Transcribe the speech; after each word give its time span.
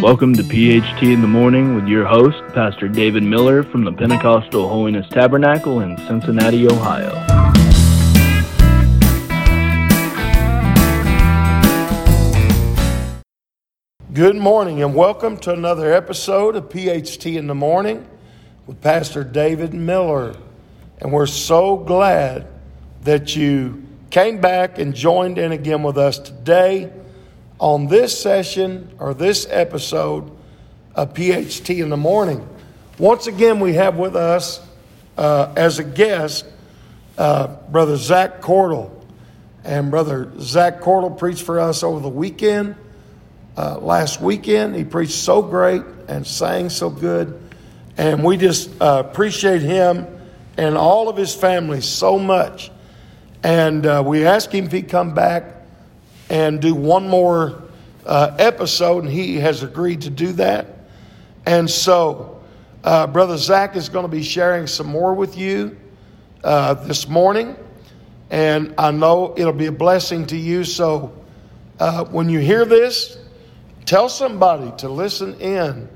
Welcome 0.00 0.34
to 0.34 0.44
PHT 0.44 1.12
in 1.12 1.22
the 1.22 1.26
Morning 1.26 1.74
with 1.74 1.88
your 1.88 2.06
host, 2.06 2.38
Pastor 2.54 2.86
David 2.86 3.24
Miller 3.24 3.64
from 3.64 3.82
the 3.82 3.92
Pentecostal 3.92 4.68
Holiness 4.68 5.08
Tabernacle 5.08 5.80
in 5.80 5.96
Cincinnati, 6.06 6.68
Ohio. 6.68 7.10
Good 14.12 14.36
morning 14.36 14.84
and 14.84 14.94
welcome 14.94 15.36
to 15.38 15.52
another 15.52 15.92
episode 15.92 16.54
of 16.54 16.68
PHT 16.68 17.36
in 17.36 17.48
the 17.48 17.56
Morning 17.56 18.06
with 18.68 18.80
Pastor 18.80 19.24
David 19.24 19.74
Miller. 19.74 20.36
And 21.00 21.12
we're 21.12 21.26
so 21.26 21.76
glad 21.76 22.46
that 23.02 23.34
you 23.34 23.84
came 24.10 24.40
back 24.40 24.78
and 24.78 24.94
joined 24.94 25.38
in 25.38 25.50
again 25.50 25.82
with 25.82 25.98
us 25.98 26.20
today 26.20 26.92
on 27.58 27.88
this 27.88 28.18
session 28.18 28.90
or 28.98 29.14
this 29.14 29.46
episode 29.50 30.30
of 30.94 31.14
PHT 31.14 31.82
in 31.82 31.88
the 31.90 31.96
morning. 31.96 32.46
Once 32.98 33.26
again, 33.26 33.60
we 33.60 33.74
have 33.74 33.96
with 33.96 34.16
us 34.16 34.60
uh, 35.16 35.52
as 35.56 35.78
a 35.78 35.84
guest 35.84 36.44
uh, 37.16 37.48
Brother 37.70 37.96
Zach 37.96 38.40
Cordell. 38.40 38.90
And 39.64 39.90
Brother 39.90 40.32
Zach 40.40 40.80
Cordell 40.80 41.18
preached 41.18 41.42
for 41.42 41.60
us 41.60 41.82
over 41.82 42.00
the 42.00 42.08
weekend. 42.08 42.76
Uh, 43.56 43.78
last 43.78 44.20
weekend, 44.20 44.76
he 44.76 44.84
preached 44.84 45.12
so 45.12 45.42
great 45.42 45.82
and 46.06 46.26
sang 46.26 46.70
so 46.70 46.88
good. 46.90 47.40
And 47.96 48.22
we 48.22 48.36
just 48.36 48.70
uh, 48.80 49.02
appreciate 49.04 49.62
him 49.62 50.06
and 50.56 50.76
all 50.76 51.08
of 51.08 51.16
his 51.16 51.34
family 51.34 51.80
so 51.80 52.18
much. 52.18 52.70
And 53.42 53.84
uh, 53.84 54.02
we 54.06 54.24
asked 54.26 54.52
him 54.52 54.66
if 54.66 54.72
he'd 54.72 54.88
come 54.88 55.14
back 55.14 55.57
and 56.30 56.60
do 56.60 56.74
one 56.74 57.08
more 57.08 57.62
uh, 58.06 58.34
episode, 58.38 59.04
and 59.04 59.12
he 59.12 59.36
has 59.36 59.62
agreed 59.62 60.02
to 60.02 60.10
do 60.10 60.32
that. 60.32 60.66
And 61.46 61.68
so, 61.68 62.40
uh, 62.84 63.06
Brother 63.06 63.36
Zach 63.36 63.76
is 63.76 63.88
going 63.88 64.04
to 64.04 64.10
be 64.10 64.22
sharing 64.22 64.66
some 64.66 64.86
more 64.86 65.14
with 65.14 65.36
you 65.36 65.76
uh, 66.44 66.74
this 66.74 67.08
morning, 67.08 67.56
and 68.30 68.74
I 68.78 68.90
know 68.90 69.34
it'll 69.36 69.52
be 69.52 69.66
a 69.66 69.72
blessing 69.72 70.26
to 70.26 70.36
you. 70.36 70.64
So, 70.64 71.12
uh, 71.78 72.04
when 72.04 72.28
you 72.28 72.38
hear 72.40 72.64
this, 72.64 73.18
tell 73.84 74.08
somebody 74.08 74.72
to 74.78 74.88
listen 74.88 75.34
in. 75.40 75.88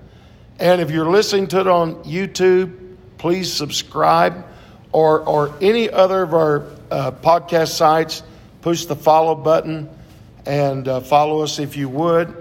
And 0.58 0.80
if 0.80 0.90
you're 0.90 1.10
listening 1.10 1.48
to 1.48 1.60
it 1.60 1.66
on 1.66 2.04
YouTube, 2.04 2.96
please 3.18 3.52
subscribe 3.52 4.46
or, 4.92 5.20
or 5.20 5.54
any 5.60 5.90
other 5.90 6.22
of 6.22 6.34
our 6.34 6.66
uh, 6.90 7.10
podcast 7.10 7.68
sites, 7.68 8.22
push 8.60 8.84
the 8.84 8.94
follow 8.96 9.34
button 9.34 9.88
and 10.46 10.88
uh, 10.88 11.00
follow 11.00 11.42
us 11.42 11.58
if 11.58 11.76
you 11.76 11.88
would. 11.88 12.34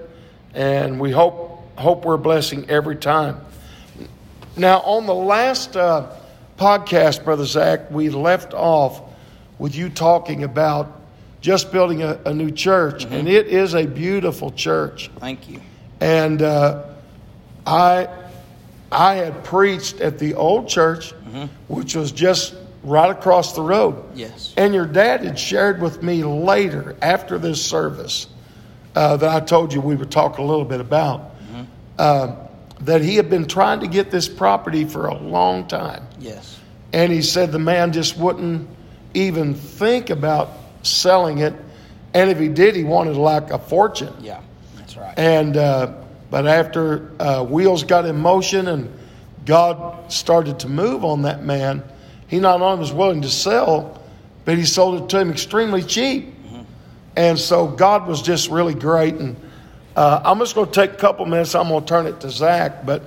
And 0.54 1.00
we 1.00 1.12
hope 1.12 1.50
hope 1.78 2.06
we're 2.06 2.18
blessing 2.18 2.70
every 2.70 2.96
time. 2.96 3.38
Now, 4.58 4.82
on 4.82 5.06
the 5.06 5.16
last 5.16 5.76
uh, 5.76 6.12
podcast, 6.58 7.24
Brother 7.24 7.46
Zach, 7.46 7.90
we 7.90 8.10
left 8.10 8.54
off 8.54 9.02
with 9.58 9.76
you 9.76 9.90
talking 9.90 10.44
about 10.44 11.02
just 11.40 11.72
building 11.72 12.04
a, 12.04 12.20
a 12.26 12.34
new 12.34 12.52
church, 12.52 13.06
mm-hmm. 13.06 13.14
and 13.14 13.28
it 13.28 13.48
is 13.48 13.74
a 13.74 13.86
beautiful 13.86 14.52
church. 14.52 15.10
Thank 15.20 15.50
you. 15.50 15.62
And 16.00 16.42
uh, 16.42 16.84
I 17.66 18.10
I 18.92 19.16
had 19.16 19.44
preached 19.44 20.02
at 20.02 20.20
the 20.20 20.34
old 20.34 20.68
church, 20.68 21.14
mm-hmm. 21.14 21.46
which 21.74 21.96
was 21.96 22.12
just 22.12 22.56
right 22.84 23.10
across 23.12 23.54
the 23.54 23.62
road. 23.62 24.04
Yes. 24.16 24.54
And 24.58 24.74
your 24.74 24.86
dad 24.86 25.24
had 25.24 25.38
shared 25.38 25.82
with 25.82 26.02
me 26.02 26.24
later, 26.24 26.96
after 27.02 27.38
this 27.38 27.64
service, 27.64 28.28
uh, 28.96 29.18
that 29.18 29.30
I 29.30 29.40
told 29.46 29.74
you 29.74 29.82
we 29.82 29.96
would 29.96 30.12
talk 30.12 30.38
a 30.38 30.44
little 30.44 30.66
bit 30.66 30.82
about, 30.82 31.38
mm-hmm. 31.40 31.64
uh, 31.98 32.36
that 32.82 33.02
he 33.02 33.16
had 33.16 33.30
been 33.30 33.48
trying 33.48 33.82
to 33.82 33.88
get 33.88 34.10
this 34.12 34.28
property 34.28 34.86
for 34.86 35.08
a 35.08 35.16
long 35.16 35.68
time. 35.68 36.08
Yes. 36.20 36.60
And 36.92 37.12
he 37.12 37.22
said 37.22 37.52
the 37.52 37.60
man 37.60 37.94
just 37.94 38.18
wouldn't 38.18 38.68
even 39.14 39.54
think 39.54 40.10
about 40.10 40.50
selling 40.84 41.38
it. 41.40 41.54
And 42.14 42.30
if 42.30 42.40
he 42.40 42.50
did, 42.50 42.76
he 42.76 42.84
wanted 42.84 43.16
like 43.16 43.52
a 43.52 43.60
fortune. 43.60 44.14
Yeah, 44.20 44.42
that's 44.76 44.98
right. 44.98 45.18
And, 45.18 45.56
uh, 45.56 45.94
but 46.30 46.48
after 46.48 47.12
uh, 47.22 47.44
wheels 47.44 47.84
got 47.84 48.06
in 48.06 48.18
motion 48.18 48.68
and 48.68 48.92
God 49.46 50.12
started 50.12 50.60
to 50.60 50.70
move 50.70 51.06
on 51.06 51.22
that 51.22 51.44
man, 51.44 51.84
he 52.32 52.40
not 52.40 52.62
only 52.62 52.80
was 52.80 52.94
willing 52.94 53.22
to 53.24 53.30
sell, 53.30 54.02
but 54.46 54.58
he 54.58 54.64
sold 54.64 55.04
it 55.04 55.10
to 55.10 55.20
him 55.20 55.30
extremely 55.30 55.84
cheap. 55.84 56.34
And 57.18 57.38
so 57.38 57.68
God 57.68 58.08
was 58.08 58.22
just 58.22 58.50
really 58.50 58.74
great. 58.74 59.16
And 59.16 59.36
uh, 59.98 60.22
I'm 60.24 60.40
just 60.40 60.56
going 60.56 60.68
to 60.68 60.74
take 60.74 60.94
a 60.94 60.96
couple 60.96 61.26
minutes. 61.26 61.56
I'm 61.56 61.68
going 61.68 61.82
to 61.82 61.86
turn 61.86 62.08
it 62.08 62.22
to 62.22 62.30
Zach. 62.30 62.86
But 62.86 63.04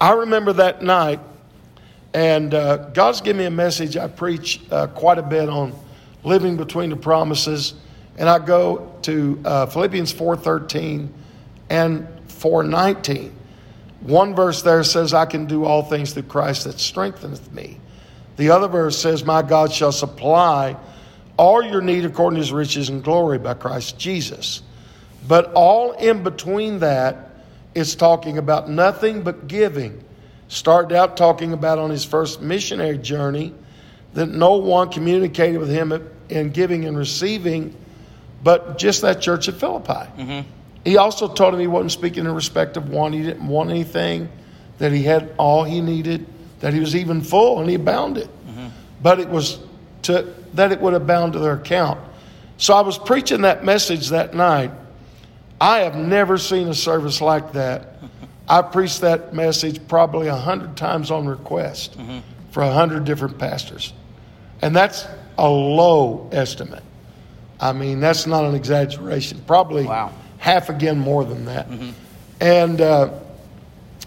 I 0.00 0.12
remember 0.12 0.52
that 0.52 0.84
night, 0.84 1.18
and 2.14 2.54
uh, 2.54 2.76
God's 2.90 3.20
given 3.20 3.38
me 3.38 3.46
a 3.46 3.50
message. 3.50 3.96
I 3.96 4.06
preach 4.06 4.60
uh, 4.70 4.86
quite 4.86 5.18
a 5.18 5.22
bit 5.22 5.48
on 5.48 5.74
living 6.22 6.56
between 6.56 6.90
the 6.90 6.96
promises. 6.96 7.74
And 8.18 8.28
I 8.28 8.38
go 8.38 8.94
to 9.02 9.42
uh, 9.44 9.66
Philippians 9.66 10.14
4.13 10.14 11.08
and 11.70 12.06
4.19. 12.28 13.32
One 14.02 14.36
verse 14.36 14.62
there 14.62 14.84
says, 14.84 15.12
I 15.12 15.26
can 15.26 15.46
do 15.46 15.64
all 15.64 15.82
things 15.82 16.12
through 16.12 16.22
Christ 16.24 16.64
that 16.64 16.78
strengtheneth 16.78 17.52
me. 17.52 17.80
The 18.36 18.50
other 18.50 18.68
verse 18.68 18.98
says, 18.98 19.24
My 19.24 19.42
God 19.42 19.72
shall 19.72 19.92
supply 19.92 20.76
all 21.36 21.62
your 21.62 21.80
need 21.80 22.04
according 22.04 22.36
to 22.36 22.40
his 22.40 22.52
riches 22.52 22.88
and 22.88 23.02
glory 23.02 23.38
by 23.38 23.54
Christ 23.54 23.98
Jesus. 23.98 24.62
But 25.26 25.52
all 25.54 25.92
in 25.92 26.22
between 26.22 26.80
that, 26.80 27.30
it's 27.74 27.94
talking 27.94 28.38
about 28.38 28.68
nothing 28.68 29.22
but 29.22 29.48
giving. 29.48 30.02
Started 30.48 30.94
out 30.94 31.16
talking 31.16 31.52
about 31.52 31.78
on 31.78 31.90
his 31.90 32.04
first 32.04 32.40
missionary 32.40 32.98
journey 32.98 33.54
that 34.12 34.26
no 34.26 34.56
one 34.56 34.90
communicated 34.90 35.58
with 35.58 35.70
him 35.70 35.92
in 36.28 36.50
giving 36.50 36.84
and 36.84 36.96
receiving, 36.96 37.74
but 38.42 38.78
just 38.78 39.02
that 39.02 39.20
church 39.20 39.48
at 39.48 39.54
Philippi. 39.54 39.92
Mm-hmm. 39.92 40.48
He 40.84 40.98
also 40.98 41.32
told 41.32 41.54
him 41.54 41.60
he 41.60 41.66
wasn't 41.66 41.92
speaking 41.92 42.26
in 42.26 42.34
respect 42.34 42.76
of 42.76 42.90
one, 42.90 43.12
he 43.12 43.22
didn't 43.22 43.46
want 43.46 43.70
anything, 43.70 44.28
that 44.78 44.92
he 44.92 45.02
had 45.02 45.34
all 45.38 45.64
he 45.64 45.80
needed 45.80 46.26
that 46.60 46.72
he 46.72 46.80
was 46.80 46.94
even 46.96 47.20
full 47.20 47.60
and 47.60 47.68
he 47.68 47.76
abounded. 47.76 48.28
Mm-hmm. 48.28 48.68
But 49.02 49.20
it 49.20 49.28
was 49.28 49.58
to 50.02 50.34
that 50.54 50.72
it 50.72 50.80
would 50.80 50.94
abound 50.94 51.32
to 51.34 51.38
their 51.38 51.54
account. 51.54 52.00
So 52.56 52.74
I 52.74 52.80
was 52.80 52.98
preaching 52.98 53.42
that 53.42 53.64
message 53.64 54.10
that 54.10 54.34
night. 54.34 54.70
I 55.60 55.80
have 55.80 55.96
never 55.96 56.38
seen 56.38 56.68
a 56.68 56.74
service 56.74 57.20
like 57.20 57.52
that. 57.52 57.96
I 58.48 58.62
preached 58.62 59.00
that 59.00 59.34
message 59.34 59.86
probably 59.88 60.28
a 60.28 60.36
hundred 60.36 60.76
times 60.76 61.10
on 61.10 61.26
request 61.26 61.98
mm-hmm. 61.98 62.18
for 62.50 62.62
a 62.62 62.70
hundred 62.70 63.04
different 63.04 63.38
pastors. 63.38 63.92
And 64.60 64.76
that's 64.76 65.06
a 65.38 65.48
low 65.48 66.28
estimate. 66.32 66.82
I 67.58 67.72
mean, 67.72 68.00
that's 68.00 68.26
not 68.26 68.44
an 68.44 68.54
exaggeration. 68.54 69.42
Probably 69.46 69.84
wow. 69.84 70.12
half 70.38 70.68
again 70.68 70.98
more 70.98 71.24
than 71.24 71.46
that. 71.46 71.68
Mm-hmm. 71.70 71.90
And, 72.40 72.80
uh, 72.80 73.10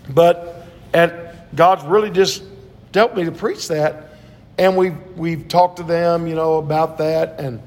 but 0.09 0.67
at 0.93 1.26
God's 1.55 1.83
really 1.85 2.11
just 2.11 2.43
dealt 2.91 3.15
me 3.15 3.25
to 3.25 3.31
preach 3.31 3.67
that. 3.69 4.09
And 4.57 4.75
we've, 4.75 4.97
we've 5.15 5.47
talked 5.47 5.77
to 5.77 5.83
them, 5.83 6.27
you 6.27 6.35
know, 6.35 6.55
about 6.55 6.97
that. 6.97 7.39
And, 7.39 7.61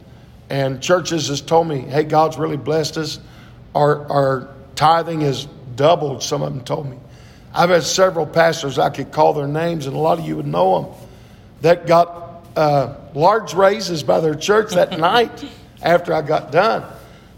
and 0.48 0.82
churches 0.82 1.28
has 1.28 1.41
told 1.41 1.68
me, 1.68 1.80
hey, 1.80 2.04
God's 2.04 2.36
really 2.36 2.56
blessed 2.56 2.96
us. 2.96 3.20
Our, 3.74 4.06
our 4.10 4.48
tithing 4.74 5.20
has 5.20 5.46
doubled, 5.76 6.22
some 6.22 6.42
of 6.42 6.52
them 6.52 6.64
told 6.64 6.91
me. 6.91 6.98
I've 7.54 7.70
had 7.70 7.84
several 7.84 8.26
pastors, 8.26 8.78
I 8.78 8.91
could 8.91 9.12
call 9.12 9.32
their 9.32 9.48
names, 9.48 9.86
and 9.86 9.97
a 9.97 9.98
lot 9.98 10.18
of 10.18 10.26
you 10.26 10.36
would 10.36 10.47
know 10.47 10.82
them, 10.82 10.92
that 11.62 11.86
got 11.86 12.47
uh, 12.56 12.94
large 13.14 13.54
raises 13.54 14.02
by 14.02 14.20
their 14.20 14.34
church 14.34 14.72
that 14.72 14.98
night 14.98 15.44
after 15.82 16.12
I 16.12 16.22
got 16.22 16.52
done. 16.52 16.84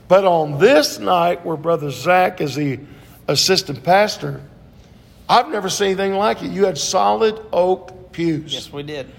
But 0.09 0.25
on 0.25 0.59
this 0.59 0.99
night, 0.99 1.45
where 1.45 1.57
Brother 1.57 1.91
Zach 1.91 2.41
is 2.41 2.55
the 2.55 2.81
assistant 3.29 3.83
pastor, 3.83 4.43
I've 5.33 5.49
never 5.49 5.71
seen 5.71 5.87
anything 5.87 6.13
like 6.13 6.43
it. 6.43 6.51
You 6.51 6.67
had 6.67 6.77
solid 6.77 7.41
oak 7.55 8.13
pews. 8.13 8.53
Yes, 8.53 8.71
we 8.71 8.83
did. 8.83 9.11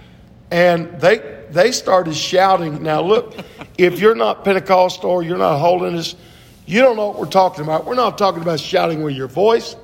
And 0.52 1.02
they 1.02 1.46
they 1.50 1.72
started 1.72 2.16
shouting. 2.16 2.84
Now 2.84 3.02
look, 3.02 3.36
if 3.80 4.00
you're 4.00 4.14
not 4.14 4.46
Pentecostal 4.46 5.10
or 5.10 5.24
you're 5.24 5.40
not 5.40 5.58
holiness, 5.58 6.16
you 6.68 6.82
don't 6.82 6.98
know 6.98 7.08
what 7.08 7.18
we're 7.18 7.26
talking 7.26 7.64
about. 7.64 7.86
We're 7.86 7.96
not 7.96 8.20
talking 8.20 8.44
about 8.44 8.60
shouting 8.60 9.02
with 9.02 9.16
your 9.16 9.28
voice. 9.28 9.76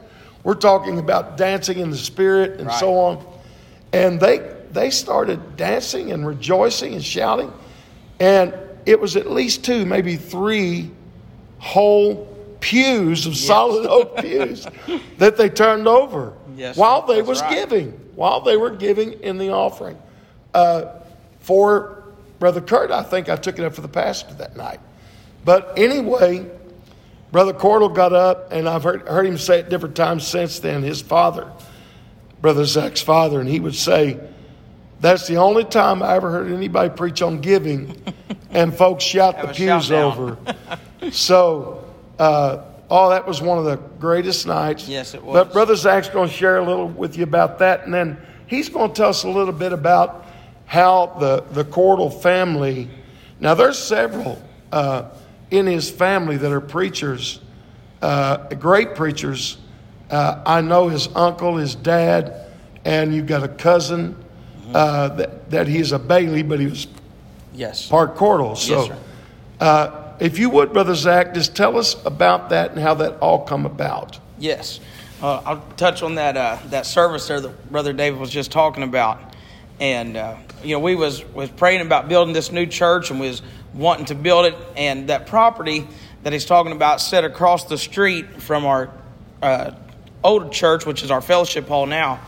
We're 0.43 0.53
talking 0.53 0.99
about 0.99 1.35
dancing 1.35 1.79
in 1.79 1.89
the 1.89 1.97
spirit 1.97 2.59
and 2.59 2.67
right. 2.67 2.79
so 2.79 2.95
on. 2.95 3.25
And 3.91 4.19
they 4.19 4.55
they 4.71 4.91
started 4.91 5.57
dancing 5.57 6.11
and 6.11 6.27
rejoicing 6.27 6.93
and 6.93 7.03
shouting. 7.03 7.51
And 8.19 8.53
it 8.85 8.99
was 8.99 9.15
at 9.15 9.31
least 9.31 9.65
two, 9.65 9.83
maybe 9.83 10.15
three 10.15 10.91
whole 11.57 12.27
pews 12.59 13.25
of 13.25 13.33
yes. 13.33 13.45
solid 13.45 13.85
oak 13.85 14.17
pews 14.17 14.67
that 15.17 15.37
they 15.37 15.49
turned 15.49 15.87
over 15.87 16.33
yes, 16.55 16.77
while 16.77 17.05
they 17.05 17.21
was 17.21 17.41
right. 17.41 17.53
giving, 17.53 17.91
while 18.15 18.41
they 18.41 18.57
were 18.57 18.71
giving 18.71 19.13
in 19.13 19.37
the 19.37 19.51
offering. 19.51 19.97
Uh, 20.53 20.85
for 21.39 22.03
Brother 22.39 22.61
Kurt, 22.61 22.91
I 22.91 23.03
think 23.03 23.29
I 23.29 23.35
took 23.35 23.59
it 23.59 23.65
up 23.65 23.73
for 23.73 23.81
the 23.81 23.87
pastor 23.87 24.33
that 24.35 24.55
night. 24.55 24.79
But 25.45 25.73
anyway, 25.77 26.49
Brother 27.31 27.53
Cordell 27.53 27.93
got 27.93 28.13
up, 28.13 28.51
and 28.51 28.67
I've 28.67 28.83
heard, 28.83 29.07
heard 29.07 29.25
him 29.25 29.37
say 29.37 29.59
it 29.59 29.69
different 29.69 29.95
times 29.95 30.25
since 30.25 30.59
then. 30.59 30.83
His 30.83 31.01
father, 31.01 31.51
Brother 32.41 32.65
Zach's 32.65 33.01
father, 33.01 33.39
and 33.39 33.47
he 33.47 33.59
would 33.59 33.75
say, 33.75 34.19
That's 34.99 35.27
the 35.27 35.37
only 35.37 35.63
time 35.63 36.01
I 36.01 36.15
ever 36.15 36.31
heard 36.31 36.51
anybody 36.51 36.89
preach 36.89 37.21
on 37.21 37.41
giving 37.41 38.01
and 38.49 38.73
folks 38.73 39.03
shout 39.03 39.35
Have 39.35 39.49
the 39.49 39.53
shout 39.53 39.81
pews 39.81 39.91
over. 39.91 40.37
so, 41.11 41.83
uh, 42.19 42.63
oh, 42.89 43.09
that 43.09 43.27
was 43.27 43.41
one 43.41 43.57
of 43.57 43.65
the 43.65 43.77
greatest 43.99 44.45
nights. 44.45 44.87
Yes, 44.87 45.13
it 45.13 45.23
was. 45.23 45.33
But. 45.33 45.53
Brother 45.53 45.75
Zach's 45.75 46.09
going 46.09 46.29
to 46.29 46.33
share 46.33 46.57
a 46.57 46.63
little 46.63 46.87
with 46.87 47.17
you 47.17 47.23
about 47.23 47.59
that, 47.59 47.85
and 47.85 47.93
then 47.93 48.17
he's 48.47 48.69
going 48.69 48.89
to 48.89 48.95
tell 48.95 49.09
us 49.09 49.23
a 49.23 49.29
little 49.29 49.53
bit 49.53 49.73
about 49.73 50.25
how 50.65 51.07
the 51.19 51.43
the 51.51 51.63
Cordell 51.63 52.21
family. 52.21 52.89
Now, 53.39 53.53
there's 53.55 53.77
several 53.79 54.41
uh, 54.71 55.09
in 55.49 55.65
his 55.65 55.89
family 55.89 56.37
that 56.37 56.51
are 56.51 56.61
preachers, 56.61 57.39
uh, 58.01 58.37
great 58.55 58.95
preachers. 58.95 59.57
Uh, 60.11 60.41
I 60.45 60.61
know 60.61 60.89
his 60.89 61.07
uncle, 61.15 61.55
his 61.57 61.75
dad, 61.75 62.47
and 62.83 63.13
you've 63.15 63.27
got 63.27 63.43
a 63.43 63.47
cousin 63.47 64.15
uh, 64.73 65.09
that 65.09 65.49
that 65.51 65.67
he's 65.67 65.91
a 65.91 65.99
Bailey, 65.99 66.43
but 66.43 66.59
he 66.59 66.65
was 66.67 66.87
Yes. 67.53 67.87
part 67.87 68.15
Cordell. 68.15 68.55
So, 68.55 68.87
sir. 68.87 68.97
If 70.19 70.37
you 70.37 70.49
would, 70.49 70.73
Brother 70.73 70.95
Zach, 70.95 71.33
just 71.33 71.55
tell 71.55 71.77
us 71.77 71.95
about 72.05 72.49
that 72.49 72.71
and 72.71 72.79
how 72.79 72.93
that 72.95 73.19
all 73.19 73.45
come 73.45 73.65
about. 73.65 74.19
Yes, 74.37 74.79
uh, 75.21 75.41
I'll 75.45 75.63
touch 75.77 76.03
on 76.03 76.15
that 76.15 76.37
uh, 76.37 76.57
that 76.67 76.85
service 76.85 77.27
there 77.27 77.39
that 77.39 77.71
Brother 77.71 77.93
David 77.93 78.19
was 78.19 78.29
just 78.29 78.51
talking 78.51 78.83
about, 78.83 79.19
and 79.79 80.17
uh, 80.17 80.37
you 80.63 80.75
know 80.75 80.79
we 80.79 80.95
was 80.95 81.25
was 81.33 81.49
praying 81.49 81.81
about 81.81 82.09
building 82.09 82.33
this 82.33 82.51
new 82.51 82.65
church 82.65 83.11
and 83.11 83.19
was 83.19 83.41
wanting 83.73 84.05
to 84.05 84.15
build 84.15 84.45
it, 84.45 84.55
and 84.75 85.09
that 85.09 85.27
property 85.27 85.87
that 86.23 86.33
he's 86.33 86.45
talking 86.45 86.71
about 86.71 86.99
set 86.99 87.23
across 87.23 87.65
the 87.65 87.77
street 87.77 88.41
from 88.41 88.65
our 88.65 88.89
uh, 89.41 89.71
old 90.23 90.51
church, 90.51 90.85
which 90.85 91.03
is 91.03 91.11
our 91.11 91.21
fellowship 91.21 91.67
hall 91.67 91.85
now, 91.85 92.19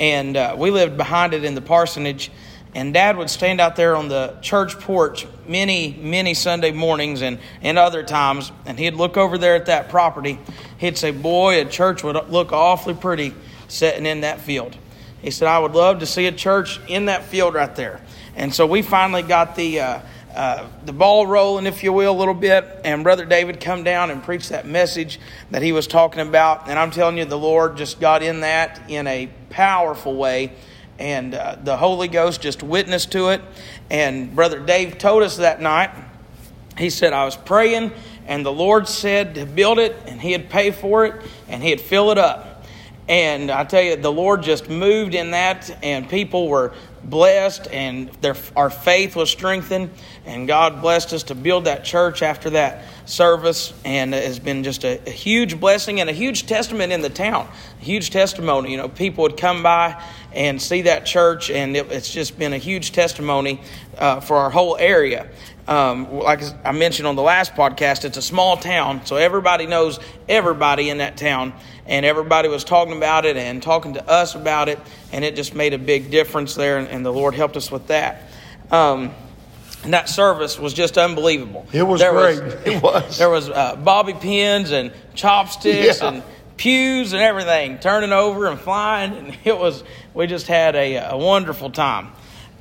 and 0.00 0.36
uh, 0.36 0.54
we 0.58 0.70
lived 0.70 0.96
behind 0.96 1.34
it 1.34 1.44
in 1.44 1.54
the 1.54 1.60
parsonage. 1.60 2.30
And 2.76 2.92
Dad 2.92 3.16
would 3.16 3.30
stand 3.30 3.58
out 3.58 3.74
there 3.74 3.96
on 3.96 4.08
the 4.08 4.36
church 4.42 4.78
porch 4.78 5.26
many, 5.48 5.94
many 5.98 6.34
Sunday 6.34 6.72
mornings 6.72 7.22
and, 7.22 7.38
and 7.62 7.78
other 7.78 8.02
times, 8.02 8.52
and 8.66 8.78
he'd 8.78 8.92
look 8.92 9.16
over 9.16 9.38
there 9.38 9.54
at 9.54 9.64
that 9.64 9.88
property. 9.88 10.38
He'd 10.76 10.98
say, 10.98 11.10
Boy, 11.10 11.62
a 11.62 11.64
church 11.64 12.04
would 12.04 12.28
look 12.28 12.52
awfully 12.52 12.92
pretty 12.92 13.32
sitting 13.66 14.04
in 14.04 14.20
that 14.20 14.40
field. 14.40 14.76
He 15.22 15.30
said, 15.30 15.48
I 15.48 15.58
would 15.58 15.72
love 15.72 16.00
to 16.00 16.06
see 16.06 16.26
a 16.26 16.32
church 16.32 16.78
in 16.86 17.06
that 17.06 17.24
field 17.24 17.54
right 17.54 17.74
there. 17.74 18.02
And 18.34 18.54
so 18.54 18.66
we 18.66 18.82
finally 18.82 19.22
got 19.22 19.56
the, 19.56 19.80
uh, 19.80 20.00
uh, 20.34 20.68
the 20.84 20.92
ball 20.92 21.26
rolling, 21.26 21.64
if 21.64 21.82
you 21.82 21.94
will, 21.94 22.14
a 22.14 22.18
little 22.18 22.34
bit. 22.34 22.82
And 22.84 23.02
Brother 23.02 23.24
David 23.24 23.58
come 23.58 23.84
down 23.84 24.10
and 24.10 24.22
preach 24.22 24.50
that 24.50 24.66
message 24.66 25.18
that 25.50 25.62
he 25.62 25.72
was 25.72 25.86
talking 25.86 26.20
about. 26.20 26.68
And 26.68 26.78
I'm 26.78 26.90
telling 26.90 27.16
you, 27.16 27.24
the 27.24 27.38
Lord 27.38 27.78
just 27.78 28.00
got 28.00 28.22
in 28.22 28.40
that 28.40 28.82
in 28.90 29.06
a 29.06 29.30
powerful 29.48 30.14
way 30.14 30.52
and 30.98 31.34
uh, 31.34 31.56
the 31.62 31.76
Holy 31.76 32.08
Ghost 32.08 32.40
just 32.40 32.62
witnessed 32.62 33.12
to 33.12 33.30
it. 33.30 33.40
And 33.90 34.34
Brother 34.34 34.60
Dave 34.60 34.98
told 34.98 35.22
us 35.22 35.36
that 35.36 35.60
night, 35.60 35.90
he 36.78 36.90
said, 36.90 37.12
I 37.12 37.24
was 37.24 37.36
praying, 37.36 37.92
and 38.26 38.44
the 38.44 38.52
Lord 38.52 38.88
said 38.88 39.34
to 39.36 39.46
build 39.46 39.78
it, 39.78 39.96
and 40.06 40.20
He'd 40.20 40.50
pay 40.50 40.70
for 40.70 41.06
it, 41.06 41.14
and 41.48 41.62
He'd 41.62 41.80
fill 41.80 42.10
it 42.10 42.18
up. 42.18 42.55
And 43.08 43.52
I 43.52 43.62
tell 43.64 43.82
you, 43.82 43.94
the 43.94 44.10
Lord 44.10 44.42
just 44.42 44.68
moved 44.68 45.14
in 45.14 45.30
that, 45.30 45.70
and 45.82 46.08
people 46.08 46.48
were 46.48 46.74
blessed, 47.04 47.68
and 47.70 48.08
their, 48.20 48.34
our 48.56 48.68
faith 48.68 49.14
was 49.14 49.30
strengthened, 49.30 49.90
and 50.24 50.48
God 50.48 50.82
blessed 50.82 51.12
us 51.12 51.22
to 51.24 51.36
build 51.36 51.66
that 51.66 51.84
church 51.84 52.22
after 52.22 52.50
that 52.50 52.84
service, 53.04 53.72
and 53.84 54.12
it 54.12 54.24
has 54.24 54.40
been 54.40 54.64
just 54.64 54.84
a, 54.84 55.00
a 55.06 55.10
huge 55.10 55.60
blessing 55.60 56.00
and 56.00 56.10
a 56.10 56.12
huge 56.12 56.46
testament 56.46 56.92
in 56.92 57.00
the 57.00 57.08
town. 57.08 57.48
A 57.80 57.84
huge 57.84 58.10
testimony. 58.10 58.72
You 58.72 58.78
know, 58.78 58.88
people 58.88 59.22
would 59.22 59.36
come 59.36 59.62
by 59.62 60.02
and 60.32 60.60
see 60.60 60.82
that 60.82 61.06
church, 61.06 61.48
and 61.48 61.76
it, 61.76 61.92
it's 61.92 62.10
just 62.10 62.36
been 62.36 62.52
a 62.52 62.58
huge 62.58 62.90
testimony 62.90 63.60
uh, 63.98 64.18
for 64.18 64.36
our 64.36 64.50
whole 64.50 64.76
area. 64.76 65.28
Um, 65.68 66.18
like 66.18 66.42
I 66.64 66.72
mentioned 66.72 67.08
on 67.08 67.16
the 67.16 67.22
last 67.22 67.54
podcast, 67.54 68.04
it's 68.04 68.16
a 68.16 68.22
small 68.22 68.56
town, 68.56 69.04
so 69.06 69.16
everybody 69.16 69.66
knows 69.66 69.98
everybody 70.28 70.90
in 70.90 70.98
that 70.98 71.16
town, 71.16 71.52
and 71.86 72.04
everybody 72.06 72.48
was 72.48 72.64
talking 72.64 72.96
about 72.96 73.24
it 73.24 73.36
and 73.36 73.62
talking 73.62 73.94
to 73.94 74.08
us 74.08 74.34
about 74.34 74.68
it, 74.68 74.78
and 75.12 75.24
it 75.24 75.36
just 75.36 75.54
made 75.54 75.72
a 75.74 75.78
big 75.78 76.10
difference 76.10 76.54
there, 76.54 76.78
and, 76.78 76.88
and 76.88 77.04
the 77.06 77.12
Lord 77.12 77.34
helped 77.34 77.56
us 77.56 77.70
with 77.70 77.86
that. 77.88 78.22
Um, 78.70 79.12
and 79.84 79.92
that 79.94 80.08
service 80.08 80.58
was 80.58 80.72
just 80.74 80.98
unbelievable. 80.98 81.66
It 81.72 81.82
was 81.84 82.00
There 82.00 82.12
great. 82.12 82.66
It 82.66 82.82
was. 82.82 83.18
There 83.18 83.30
was 83.30 83.48
uh, 83.48 83.76
bobby 83.76 84.14
pins 84.14 84.72
and 84.72 84.92
chopsticks 85.14 86.00
Yeah. 86.00 86.08
and 86.08 86.22
pews 86.56 87.12
and 87.12 87.22
everything 87.22 87.78
turning 87.78 88.12
over 88.12 88.46
and 88.46 88.58
flying, 88.58 89.12
and 89.12 89.36
it 89.44 89.56
was. 89.56 89.84
We 90.14 90.26
just 90.26 90.46
had 90.46 90.74
a, 90.74 90.94
a 91.10 91.16
wonderful 91.16 91.70
time. 91.70 92.08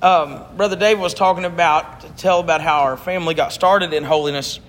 Um, 0.01 0.44
Brother 0.57 0.75
Dave 0.75 1.00
was 1.00 1.13
talking 1.13 1.45
about 1.45 2.01
to 2.01 2.10
tell 2.10 2.42
about 2.42 2.60
how 2.62 2.81
our 2.81 2.98
family 2.98 3.33
got 3.33 3.54
started 3.54 3.94
in 3.94 4.04
holiness. 4.04 4.60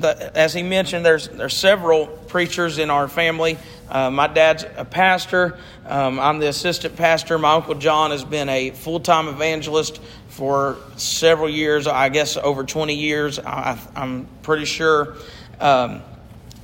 The, 0.00 0.36
as 0.36 0.52
he 0.52 0.62
mentioned, 0.62 1.04
there's 1.04 1.28
there's 1.28 1.56
several 1.56 2.06
preachers 2.06 2.78
in 2.78 2.90
our 2.90 3.08
family. 3.08 3.58
Uh, 3.88 4.10
my 4.10 4.26
dad's 4.26 4.64
a 4.76 4.84
pastor. 4.84 5.58
Um, 5.86 6.18
I'm 6.18 6.38
the 6.38 6.48
assistant 6.48 6.96
pastor. 6.96 7.38
My 7.38 7.54
uncle 7.54 7.74
John 7.74 8.10
has 8.10 8.24
been 8.24 8.48
a 8.48 8.70
full 8.70 9.00
time 9.00 9.28
evangelist 9.28 10.00
for 10.28 10.76
several 10.96 11.48
years. 11.48 11.86
I 11.86 12.08
guess 12.08 12.36
over 12.36 12.64
20 12.64 12.94
years. 12.94 13.38
I, 13.38 13.78
I'm 13.94 14.26
pretty 14.42 14.64
sure. 14.64 15.16
Um, 15.60 16.02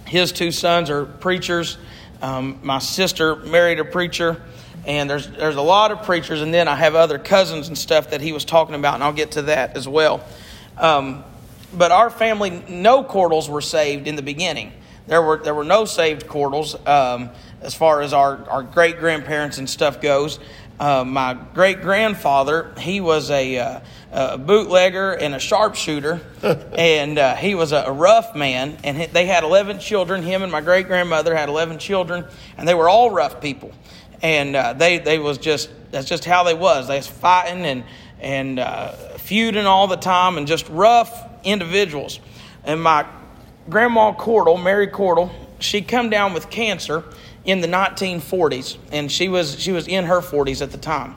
his 0.06 0.32
two 0.32 0.52
sons 0.52 0.90
are 0.90 1.06
preachers. 1.06 1.78
Um, 2.20 2.60
my 2.62 2.80
sister 2.80 3.36
married 3.36 3.80
a 3.80 3.84
preacher, 3.84 4.42
and 4.86 5.08
there's 5.08 5.26
there's 5.28 5.56
a 5.56 5.62
lot 5.62 5.90
of 5.90 6.02
preachers. 6.02 6.42
And 6.42 6.52
then 6.52 6.68
I 6.68 6.76
have 6.76 6.94
other 6.94 7.18
cousins 7.18 7.68
and 7.68 7.78
stuff 7.78 8.10
that 8.10 8.20
he 8.20 8.32
was 8.32 8.44
talking 8.44 8.74
about, 8.74 8.94
and 8.94 9.02
I'll 9.02 9.12
get 9.12 9.32
to 9.32 9.42
that 9.42 9.76
as 9.76 9.88
well. 9.88 10.22
Um, 10.76 11.24
but 11.72 11.92
our 11.92 12.10
family, 12.10 12.62
no 12.68 13.02
Cordells 13.04 13.48
were 13.48 13.60
saved 13.60 14.06
in 14.06 14.16
the 14.16 14.22
beginning. 14.22 14.72
There 15.06 15.22
were 15.22 15.38
there 15.38 15.54
were 15.54 15.64
no 15.64 15.84
saved 15.84 16.26
Cordells 16.28 16.74
um, 16.86 17.30
as 17.60 17.74
far 17.74 18.02
as 18.02 18.12
our, 18.12 18.48
our 18.48 18.62
great 18.62 18.98
grandparents 18.98 19.58
and 19.58 19.68
stuff 19.68 20.00
goes. 20.00 20.38
Uh, 20.80 21.04
my 21.04 21.34
great 21.54 21.80
grandfather, 21.80 22.72
he 22.78 23.00
was 23.00 23.30
a, 23.30 23.56
uh, 23.58 23.80
a 24.10 24.38
bootlegger 24.38 25.12
and 25.12 25.34
a 25.34 25.38
sharpshooter, 25.38 26.20
and 26.76 27.18
uh, 27.18 27.36
he 27.36 27.54
was 27.54 27.70
a, 27.72 27.84
a 27.86 27.92
rough 27.92 28.34
man. 28.34 28.76
And 28.82 28.96
he- 28.96 29.06
they 29.06 29.26
had 29.26 29.44
11 29.44 29.78
children. 29.78 30.22
Him 30.22 30.42
and 30.42 30.50
my 30.50 30.60
great 30.60 30.86
grandmother 30.86 31.36
had 31.36 31.48
11 31.48 31.78
children, 31.78 32.24
and 32.56 32.66
they 32.66 32.74
were 32.74 32.88
all 32.88 33.10
rough 33.10 33.40
people. 33.40 33.70
And 34.22 34.56
uh, 34.56 34.72
they 34.72 34.98
they 34.98 35.18
was 35.18 35.38
just 35.38 35.68
that's 35.90 36.08
just 36.08 36.24
how 36.24 36.44
they 36.44 36.54
was. 36.54 36.88
They 36.88 36.96
was 36.96 37.06
fighting 37.08 37.64
and 37.64 37.84
and 38.20 38.58
uh, 38.60 38.92
feuding 39.18 39.66
all 39.66 39.88
the 39.88 39.96
time, 39.96 40.36
and 40.38 40.46
just 40.46 40.68
rough 40.68 41.12
individuals. 41.44 42.20
And 42.64 42.82
my 42.82 43.06
grandma 43.68 44.12
Cordell, 44.12 44.62
Mary 44.62 44.88
Cordell, 44.88 45.30
she 45.58 45.82
come 45.82 46.10
down 46.10 46.34
with 46.34 46.50
cancer 46.50 47.04
in 47.44 47.60
the 47.60 47.68
1940s, 47.68 48.76
and 48.92 49.10
she 49.10 49.28
was 49.28 49.58
she 49.60 49.72
was 49.72 49.88
in 49.88 50.04
her 50.04 50.20
40s 50.20 50.62
at 50.62 50.70
the 50.72 50.78
time. 50.78 51.14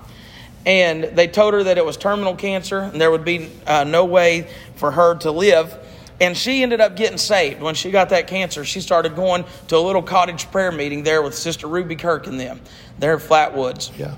And 0.66 1.04
they 1.04 1.28
told 1.28 1.54
her 1.54 1.64
that 1.64 1.78
it 1.78 1.86
was 1.86 1.96
terminal 1.98 2.36
cancer, 2.36 2.80
and 2.80 3.00
there 3.00 3.12
would 3.12 3.24
be 3.26 3.52
uh, 3.68 3.84
no 3.84 4.06
way 4.06 4.48
for 4.76 4.90
her 4.92 5.16
to 5.18 5.30
live. 5.32 5.78
And 6.20 6.36
she 6.36 6.64
ended 6.64 6.80
up 6.82 6.96
getting 6.96 7.18
saved 7.18 7.62
when 7.62 7.76
she 7.76 7.92
got 7.92 8.10
that 8.10 8.28
cancer. 8.28 8.64
She 8.66 8.82
started 8.82 9.16
going 9.16 9.44
to 9.68 9.78
a 9.78 9.80
little 9.80 10.02
cottage 10.02 10.50
prayer 10.50 10.72
meeting 10.72 11.04
there 11.04 11.22
with 11.22 11.36
Sister 11.36 11.68
Ruby 11.68 11.96
Kirk 11.98 12.26
and 12.26 12.40
them. 12.40 12.62
There 12.98 13.16
at 13.16 13.22
Flatwoods 13.22 13.92
Yeah. 13.98 14.16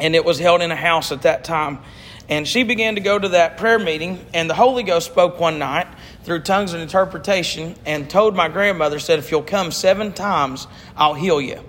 and 0.00 0.16
it 0.16 0.24
was 0.24 0.38
held 0.38 0.62
in 0.62 0.72
a 0.72 0.76
house 0.76 1.12
at 1.12 1.22
that 1.22 1.44
time. 1.44 1.78
And 2.28 2.48
she 2.48 2.62
began 2.62 2.94
to 2.94 3.00
go 3.00 3.18
to 3.18 3.28
that 3.30 3.58
prayer 3.58 3.78
meeting, 3.78 4.24
and 4.32 4.48
the 4.48 4.54
Holy 4.54 4.82
Ghost 4.82 5.10
spoke 5.10 5.38
one 5.38 5.58
night 5.58 5.86
through 6.22 6.40
tongues 6.40 6.72
and 6.72 6.82
interpretation 6.82 7.74
and 7.84 8.08
told 8.08 8.34
my 8.34 8.48
grandmother, 8.48 8.98
said, 8.98 9.18
If 9.18 9.30
you'll 9.30 9.42
come 9.42 9.70
seven 9.70 10.12
times, 10.12 10.66
I'll 10.96 11.14
heal 11.14 11.40
you. 11.40 11.60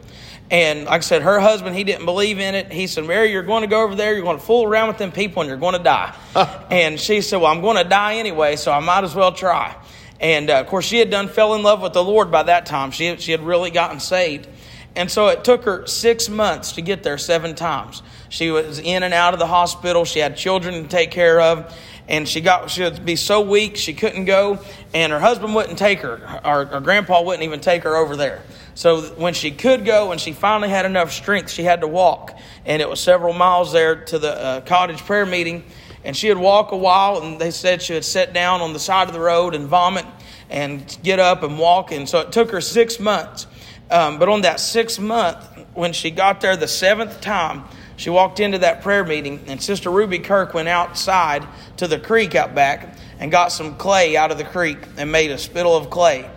And 0.50 0.86
like 0.86 0.94
I 0.94 1.00
said, 1.00 1.24
her 1.24 1.40
husband, 1.40 1.76
he 1.76 1.84
didn't 1.84 2.06
believe 2.06 2.40
in 2.40 2.54
it. 2.56 2.72
He 2.72 2.88
said, 2.88 3.06
Mary, 3.06 3.32
you're 3.32 3.44
going 3.44 3.62
to 3.62 3.68
go 3.68 3.84
over 3.84 3.96
there, 3.96 4.14
you're 4.14 4.24
going 4.24 4.38
to 4.38 4.44
fool 4.44 4.64
around 4.64 4.90
with 4.90 4.98
them 4.98 5.12
people, 5.12 5.42
and 5.42 5.50
you're 5.50 5.58
going 5.58 5.76
to 5.76 5.84
die. 5.84 6.16
and 6.72 7.00
she 7.00 7.22
said, 7.22 7.38
Well, 7.38 7.52
I'm 7.52 7.62
going 7.62 7.78
to 7.78 7.90
die 7.90 8.16
anyway, 8.16 8.56
so 8.56 8.72
I 8.72 8.80
might 8.80 9.04
as 9.04 9.16
well 9.16 9.32
try. 9.32 9.76
And 10.20 10.50
uh, 10.50 10.62
of 10.62 10.68
course, 10.68 10.86
she 10.86 11.00
had 11.00 11.10
done 11.10 11.28
fell 11.28 11.56
in 11.56 11.64
love 11.64 11.82
with 11.82 11.94
the 11.94 12.04
Lord 12.04 12.32
by 12.32 12.44
that 12.44 12.66
time. 12.66 12.92
She, 12.92 13.18
she 13.18 13.32
had 13.32 13.42
really 13.42 13.72
gotten 13.72 14.00
saved. 14.00 14.48
And 14.96 15.12
so 15.12 15.28
it 15.28 15.44
took 15.44 15.66
her 15.66 15.86
six 15.88 16.30
months 16.30 16.74
to 16.74 16.82
get 16.82 17.04
there 17.04 17.18
seven 17.18 17.54
times. 17.56 18.02
She 18.30 18.50
was 18.50 18.80
in 18.80 19.04
and 19.04 19.14
out 19.14 19.34
of 19.34 19.40
the 19.40 19.48
hospital. 19.48 20.06
She 20.06 20.20
had 20.20 20.38
children 20.38 20.84
to 20.84 20.90
take 20.90 21.12
care 21.12 21.42
of. 21.42 21.75
And 22.08 22.30
she 22.30 22.40
got 22.40 22.70
she 22.70 22.84
would 22.84 23.04
be 23.04 23.16
so 23.16 23.42
weak 23.42 23.78
she 23.78 23.94
couldn't 23.94 24.25
go, 24.25 24.60
and 24.94 25.12
her 25.12 25.20
husband 25.20 25.56
wouldn't 25.56 25.80
take 25.80 26.02
her. 26.02 26.24
Our, 26.44 26.80
grandpa 26.80 27.24
wouldn't 27.24 27.44
even 27.44 27.62
take 27.62 27.82
her 27.82 27.96
over 27.96 28.16
there. 28.16 28.44
So 28.75 29.02
when 29.16 29.34
she 29.34 29.50
could 29.50 29.86
go, 29.86 30.12
and 30.12 30.22
she 30.22 30.32
finally 30.32 30.70
had 30.70 30.86
enough 30.86 31.12
strength, 31.12 31.50
she 31.50 31.64
had 31.64 31.82
to 31.82 31.88
walk, 31.88 32.38
and 32.64 32.80
it 32.80 32.88
was 32.88 33.00
several 33.00 33.34
miles 33.34 33.74
there 33.74 33.96
to 33.96 34.20
the 34.20 34.40
uh, 34.40 34.62
cottage 34.62 35.00
prayer 35.00 35.25
meeting. 35.25 35.64
And 36.04 36.16
she 36.16 36.30
would 36.30 36.38
walk 36.38 36.74
a 36.74 36.78
while, 36.78 37.24
and 37.24 37.42
they 37.42 37.50
said 37.50 37.82
she 37.82 37.94
would 37.94 38.06
sit 38.06 38.34
down 38.34 38.62
on 38.62 38.74
the 38.74 38.80
side 38.80 39.08
of 39.08 39.14
the 39.16 39.20
road 39.20 39.56
and 39.56 39.66
vomit. 39.68 40.06
and 40.50 40.98
get 41.04 41.20
up 41.20 41.44
and 41.44 41.58
walk. 41.58 41.92
And 41.92 42.08
so 42.08 42.20
it 42.20 42.32
took 42.32 42.52
her 42.52 42.62
six 42.62 43.00
months. 43.00 43.48
Um, 43.89 44.18
but 44.20 44.30
on 44.30 44.42
that 44.42 44.60
sixth 44.60 45.00
month, 45.00 45.38
when 45.74 45.94
she 45.94 46.12
got 46.12 46.42
there 46.42 46.56
the 46.58 46.68
seventh 46.68 47.22
time, 47.22 47.63
she 47.98 48.10
walked 48.10 48.39
into 48.39 48.60
that 48.60 48.82
prayer 48.82 49.06
meeting, 49.06 49.46
and 49.48 49.62
Sister 49.62 49.89
Ruby 49.89 50.20
Kirk 50.20 50.54
went 50.54 50.68
outside 50.68 51.48
to 51.77 51.88
the 51.88 52.00
creek 52.00 52.36
out 52.36 52.54
back 52.54 52.98
and 53.20 53.32
got 53.32 53.51
some 53.51 53.75
clay 53.75 54.18
out 54.18 54.32
of 54.32 54.38
the 54.38 54.44
creek 54.44 54.77
and 54.98 55.12
made 55.12 55.32
a 55.32 55.38
spittle 55.38 55.75
of 55.77 55.89
clay. 55.89 56.30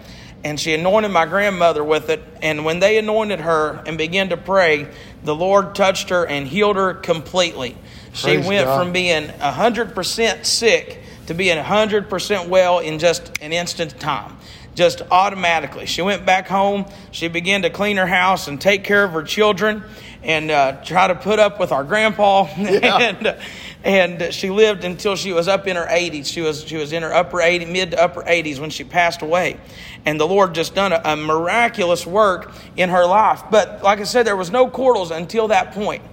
And 0.44 0.60
she 0.60 0.72
anointed 0.74 1.10
my 1.10 1.26
grandmother 1.26 1.82
with 1.82 2.10
it. 2.10 2.22
And 2.42 2.64
when 2.64 2.78
they 2.78 2.96
anointed 2.98 3.40
her 3.40 3.82
and 3.86 3.98
began 3.98 4.28
to 4.28 4.36
pray, 4.36 4.88
the 5.24 5.34
Lord 5.34 5.74
touched 5.74 6.10
her 6.10 6.24
and 6.24 6.46
healed 6.46 6.76
her 6.76 6.94
completely. 6.94 7.76
She 8.12 8.34
Praise 8.36 8.46
went 8.46 8.66
God. 8.66 8.78
from 8.78 8.92
being 8.92 9.26
100% 9.26 10.44
sick 10.44 11.02
to 11.26 11.34
being 11.34 11.58
100% 11.58 12.48
well 12.48 12.78
in 12.78 13.00
just 13.00 13.32
an 13.42 13.52
instant 13.52 13.94
of 13.94 13.98
time. 13.98 14.37
Just 14.78 15.02
automatically. 15.10 15.86
She 15.86 16.02
went 16.02 16.24
back 16.24 16.46
home. 16.46 16.86
She 17.10 17.26
began 17.26 17.62
to 17.62 17.70
clean 17.70 17.96
her 17.96 18.06
house 18.06 18.46
and 18.46 18.60
take 18.60 18.84
care 18.84 19.02
of 19.02 19.10
her 19.10 19.24
children 19.24 19.82
and 20.22 20.52
uh, 20.52 20.80
try 20.84 21.08
to 21.08 21.16
put 21.16 21.40
up 21.40 21.58
with 21.58 21.72
our 21.72 21.82
grandpa. 21.82 22.44
and, 22.56 23.36
and 23.82 24.32
she 24.32 24.50
lived 24.50 24.84
until 24.84 25.16
she 25.16 25.32
was 25.32 25.48
up 25.48 25.66
in 25.66 25.74
her 25.74 25.84
80s. 25.84 26.26
She 26.26 26.42
was, 26.42 26.62
she 26.62 26.76
was 26.76 26.92
in 26.92 27.02
her 27.02 27.12
upper 27.12 27.40
80, 27.40 27.64
mid 27.64 27.90
to 27.90 28.00
upper 28.00 28.22
80s 28.22 28.60
when 28.60 28.70
she 28.70 28.84
passed 28.84 29.20
away. 29.20 29.58
And 30.06 30.20
the 30.20 30.28
Lord 30.28 30.54
just 30.54 30.76
done 30.76 30.92
a, 30.92 31.00
a 31.04 31.16
miraculous 31.16 32.06
work 32.06 32.54
in 32.76 32.88
her 32.90 33.04
life. 33.04 33.42
But 33.50 33.82
like 33.82 33.98
I 33.98 34.04
said, 34.04 34.28
there 34.28 34.36
was 34.36 34.52
no 34.52 34.68
Cordells 34.70 35.10
until 35.10 35.48
that 35.48 35.72
point. 35.72 36.04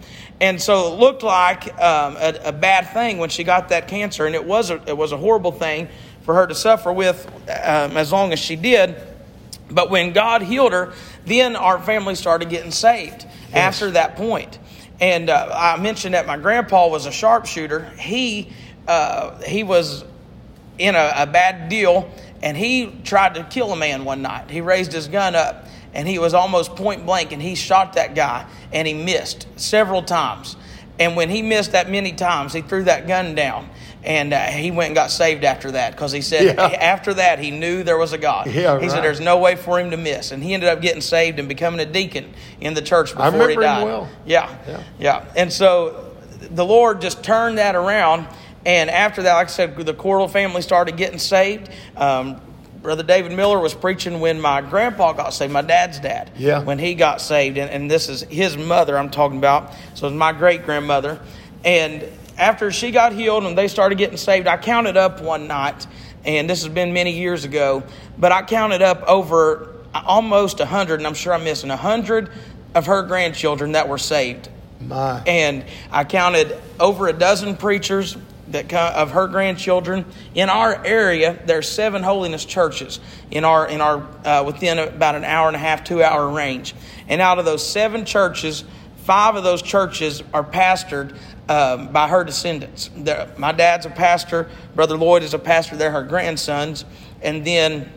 And 0.42 0.60
so 0.60 0.92
it 0.92 1.00
looked 1.00 1.22
like 1.22 1.68
um, 1.80 2.18
a, 2.18 2.34
a 2.46 2.52
bad 2.52 2.90
thing 2.94 3.20
when 3.20 3.30
she 3.30 3.44
got 3.44 3.70
that 3.70 3.88
cancer, 3.88 4.26
and 4.26 4.34
it 4.34 4.44
was 4.44 4.72
a, 4.72 4.82
it 4.88 4.98
was 4.98 5.12
a 5.12 5.18
horrible 5.18 5.52
thing 5.52 5.88
for 6.26 6.34
her 6.34 6.48
to 6.48 6.56
suffer 6.56 6.92
with 6.92 7.26
um, 7.48 7.96
as 7.96 8.12
long 8.12 8.34
as 8.34 8.40
she 8.40 8.56
did. 8.56 8.96
But 9.70 9.90
when 9.90 10.12
God 10.12 10.42
healed 10.42 10.74
her, 10.74 10.94
then 11.26 11.56
our 11.56 11.80
family 11.82 12.16
started 12.16 12.50
getting 12.50 12.72
saved 12.72 13.26
after 13.54 13.92
that 13.92 14.16
point. 14.16 14.60
And 15.00 15.30
uh, 15.30 15.50
I 15.54 15.82
mentioned 15.82 16.14
that 16.14 16.26
my 16.26 16.38
grandpa 16.38 16.88
was 16.88 17.06
a 17.06 17.12
sharpshooter. 17.12 17.86
He 17.98 18.52
uh, 18.88 19.42
he 19.42 19.64
was 19.64 20.04
in 20.78 20.96
a, 20.96 21.14
a 21.18 21.28
bad 21.28 21.70
deal, 21.70 22.10
and 22.42 22.56
he 22.56 22.94
tried 23.04 23.36
to 23.36 23.44
kill 23.44 23.72
a 23.72 23.76
man 23.76 24.06
one 24.06 24.22
night. 24.22 24.50
He 24.50 24.62
raised 24.62 24.92
his 24.94 25.08
gun 25.08 25.36
up, 25.36 25.68
and 25.94 26.08
he 26.08 26.20
was 26.20 26.34
almost 26.34 26.76
point 26.76 27.06
blank, 27.06 27.32
and 27.32 27.42
he 27.42 27.56
shot 27.56 27.94
that 27.94 28.16
guy, 28.16 28.48
and 28.72 28.88
he 28.88 28.94
missed 28.94 29.48
several 29.58 30.04
times. 30.04 30.56
And 31.00 31.16
when 31.16 31.30
he 31.30 31.42
missed 31.42 31.74
that 31.74 31.90
many 31.90 32.14
times, 32.14 32.54
he 32.54 32.62
threw 32.62 32.84
that 32.84 33.08
gun 33.08 33.36
down. 33.36 33.70
And 34.06 34.34
uh, 34.34 34.40
he 34.46 34.70
went 34.70 34.88
and 34.90 34.96
got 34.96 35.10
saved 35.10 35.44
after 35.44 35.72
that 35.72 35.92
because 35.94 36.12
he 36.12 36.22
said 36.22 36.56
Yeah. 36.56 36.62
after 36.80 37.16
that 37.16 37.40
he 37.40 37.50
knew 37.50 37.84
there 37.84 37.98
was 37.98 38.14
a 38.14 38.18
God. 38.20 38.46
Yeah, 38.48 38.80
he 38.80 38.88
said 38.88 39.04
there's 39.04 39.20
no 39.20 39.40
way 39.40 39.56
for 39.56 39.80
him 39.80 39.90
to 39.92 39.98
miss, 39.98 40.32
and 40.32 40.44
he 40.44 40.54
ended 40.54 40.70
up 40.70 40.80
getting 40.82 41.02
saved 41.02 41.40
and 41.40 41.48
becoming 41.50 41.80
a 41.80 41.86
deacon 41.92 42.32
in 42.62 42.76
the 42.76 42.82
church 42.84 43.10
before 43.12 43.24
I 43.24 43.30
remember 43.30 43.50
he 43.50 43.56
him 43.68 43.84
well. 43.84 44.10
Yeah, 44.26 44.56
Yeah. 44.68 44.84
yeah, 45.00 45.26
And 45.36 45.52
so 45.52 46.14
the 46.40 46.64
Lord 46.66 47.02
just 47.02 47.24
turned 47.24 47.58
that 47.58 47.74
around, 47.76 48.28
and 48.64 48.90
after 48.92 49.24
that, 49.24 49.34
like 49.34 49.48
I 49.48 49.50
said, 49.50 49.76
the 49.76 49.94
Cordell 49.94 50.30
family 50.30 50.62
started 50.62 50.98
getting 50.98 51.18
saved. 51.20 51.70
Um, 51.98 52.40
Brother 52.84 53.02
David 53.02 53.32
Miller 53.32 53.60
was 53.60 53.74
preaching 53.74 54.20
when 54.20 54.40
my 54.40 54.62
grandpa 54.62 55.14
got 55.14 55.34
saved, 55.34 55.52
my 55.52 55.64
dad's 55.64 56.00
dad. 56.00 56.30
Yeah. 56.38 56.62
When 56.62 56.78
he 56.78 56.94
got 56.94 57.20
saved, 57.22 57.58
and, 57.58 57.72
and 57.72 57.90
this 57.90 58.08
is 58.10 58.22
his 58.22 58.56
mother 58.56 58.96
I'm 58.96 59.10
talking 59.10 59.40
about. 59.40 59.74
So 59.96 60.06
it's 60.08 60.16
my 60.16 60.32
great 60.32 60.64
grandmother. 60.66 61.20
And 61.64 62.04
after 62.38 62.72
she 62.72 62.92
got 62.92 63.14
healed 63.14 63.46
and 63.46 63.58
they 63.58 63.68
started 63.68 63.98
getting 63.98 64.18
saved, 64.18 64.48
I 64.48 64.58
counted 64.58 64.98
up 64.98 65.22
one 65.22 65.48
night, 65.48 65.88
and 66.24 66.50
this 66.50 66.64
has 66.64 66.74
been 66.74 66.94
many 66.94 67.12
years 67.12 67.46
ago, 67.46 67.84
but 68.18 68.32
I 68.32 68.42
counted 68.44 68.82
up 68.82 69.04
over 69.04 69.74
almost 69.94 70.60
a 70.60 70.66
hundred, 70.66 71.00
and 71.00 71.08
I'm 71.08 71.14
sure 71.14 71.34
I'm 71.34 71.44
missing 71.44 71.72
a 71.72 71.78
hundred 71.78 72.30
of 72.74 72.88
her 72.88 73.04
grandchildren 73.04 73.74
that 73.74 73.88
were 73.88 73.98
saved. 73.98 74.50
My. 74.82 75.24
And 75.26 75.66
I 75.92 76.04
counted 76.04 76.56
over 76.80 77.08
a 77.08 77.14
dozen 77.14 77.56
preachers 77.56 78.18
that 78.50 78.72
of 78.74 79.12
her 79.12 79.28
grandchildren 79.28 80.06
in 80.36 80.50
our 80.50 80.86
area. 80.86 81.40
There's 81.46 81.68
seven 81.68 82.04
holiness 82.04 82.46
churches 82.46 83.00
in 83.32 83.44
our 83.44 83.68
in 83.68 83.82
our 83.82 84.08
uh, 84.26 84.44
within 84.44 84.78
about 84.78 85.16
an 85.16 85.24
hour 85.24 85.48
and 85.48 85.56
a 85.56 85.60
half, 85.60 85.84
two 85.84 86.04
hour 86.04 86.30
range. 86.30 86.76
And 87.08 87.22
out 87.22 87.40
of 87.40 87.46
those 87.46 87.66
seven 87.68 88.06
churches, 88.06 88.64
five 89.06 89.36
of 89.36 89.44
those 89.44 89.62
churches 89.62 90.22
are 90.34 90.44
pastored 90.44 91.16
um, 91.48 91.90
by 91.90 92.08
her 92.08 92.24
descendants. 92.24 92.90
They're- 92.96 93.30
my 93.38 93.52
dad's 93.52 93.86
a 93.86 93.90
pastor. 93.92 94.50
Brother 94.76 94.98
Lloyd 94.98 95.24
is 95.24 95.34
a 95.34 95.40
pastor. 95.40 95.76
They're 95.78 95.92
her 95.92 96.04
grandsons. 96.04 96.86
And 97.22 97.46
then 97.46 97.92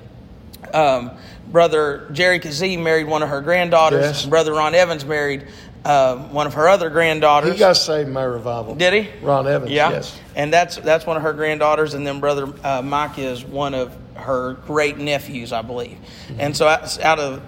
um, 0.74 1.10
Brother 1.50 2.08
Jerry 2.12 2.40
Kazee 2.40 2.78
married 2.80 3.06
one 3.06 3.22
of 3.22 3.30
her 3.30 3.40
granddaughters. 3.40 4.02
Yes. 4.04 4.26
Brother 4.26 4.52
Ron 4.52 4.74
Evans 4.74 5.04
married 5.04 5.46
uh, 5.84 6.16
one 6.16 6.46
of 6.46 6.54
her 6.54 6.68
other 6.68 6.90
granddaughters. 6.90 7.52
He 7.52 7.58
got 7.58 7.76
saved 7.76 8.08
in 8.08 8.12
my 8.12 8.24
revival. 8.24 8.74
Did 8.74 8.92
he? 8.92 9.08
Ron 9.24 9.46
Evans, 9.46 9.70
Yeah. 9.70 9.90
yes. 9.90 10.18
And 10.34 10.52
that's 10.52 10.76
that's 10.76 11.06
one 11.06 11.16
of 11.16 11.22
her 11.22 11.32
granddaughters, 11.32 11.94
and 11.94 12.06
then 12.06 12.20
brother 12.20 12.52
uh, 12.62 12.82
Mike 12.82 13.18
is 13.18 13.44
one 13.44 13.72
of 13.74 13.96
her 14.14 14.54
great 14.66 14.98
nephews, 14.98 15.52
I 15.52 15.62
believe. 15.62 15.96
Mm-hmm. 16.28 16.40
And 16.40 16.56
so 16.56 16.66
out 16.68 17.18
of 17.18 17.40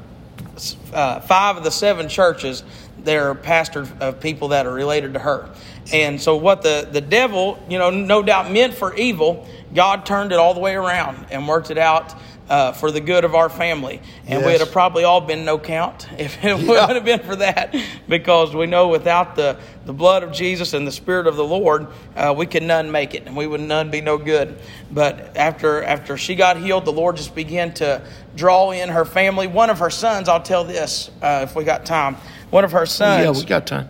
uh, 0.93 1.21
five 1.21 1.57
of 1.57 1.65
the 1.65 1.71
seven 1.71 2.09
churches, 2.09 2.63
they're 2.99 3.35
pastored 3.35 4.01
of 4.01 4.21
people 4.21 4.49
that 4.49 4.67
are 4.67 4.73
related 4.73 5.15
to 5.15 5.19
her. 5.19 5.51
And 5.93 6.21
so 6.21 6.37
what 6.37 6.63
the 6.63 6.89
the 6.91 7.01
devil, 7.01 7.59
you 7.69 7.79
know, 7.79 7.91
no 7.91 8.23
doubt 8.23 8.51
meant 8.51 8.75
for 8.75 8.95
evil, 8.95 9.49
God 9.75 10.07
turned 10.07 10.33
it 10.33 10.39
all 10.39 10.55
the 10.55 10.61
way 10.61 10.75
around 10.75 11.27
and 11.31 11.49
worked 11.49 11.71
it 11.71 11.79
out. 11.79 12.15
Uh, 12.51 12.73
for 12.73 12.91
the 12.91 13.01
good 13.01 13.25
of 13.25 13.37
our 13.37 13.49
family, 13.49 14.03
and 14.27 14.45
we'd 14.45 14.59
have 14.59 14.73
probably 14.73 15.05
all 15.05 15.21
been 15.21 15.45
no 15.45 15.57
count 15.57 16.09
if 16.19 16.45
it 16.45 16.53
wouldn't 16.55 16.91
have 16.91 17.05
been 17.05 17.21
for 17.21 17.37
that, 17.37 17.77
because 18.09 18.53
we 18.57 18.67
know 18.67 18.89
without 18.89 19.37
the, 19.37 19.57
the 19.85 19.93
blood 19.93 20.25
of 20.25 20.33
Jesus 20.33 20.73
and 20.73 20.85
the 20.85 20.91
Spirit 20.91 21.29
of 21.29 21.37
the 21.37 21.45
Lord, 21.45 21.87
uh, 22.17 22.35
we 22.37 22.47
could 22.47 22.65
none 22.65 22.91
make 22.91 23.15
it, 23.15 23.25
and 23.25 23.37
we 23.37 23.47
would 23.47 23.61
none 23.61 23.93
be 23.93 24.01
no 24.01 24.19
good. 24.19 24.59
But 24.91 25.37
after 25.37 25.81
after 25.85 26.17
she 26.17 26.35
got 26.35 26.57
healed, 26.57 26.87
the 26.87 26.93
Lord 26.93 27.19
just 27.19 27.37
began 27.37 27.73
to 27.75 28.03
draw 28.35 28.73
in 28.73 28.89
her 28.89 29.05
family. 29.05 29.47
One 29.47 29.71
of 29.71 29.79
her 29.79 29.91
sons, 29.91 30.29
I'll 30.29 30.43
tell 30.43 30.65
this 30.65 31.09
uh, 31.23 31.47
if 31.49 31.55
we 31.55 31.63
got 31.63 31.87
time. 31.87 32.17
One 32.51 32.65
of 32.65 32.73
her 32.73 32.85
sons 32.85 33.25
Yeah, 33.25 33.31
we 33.31 33.47
got 33.47 33.69
time. 33.69 33.89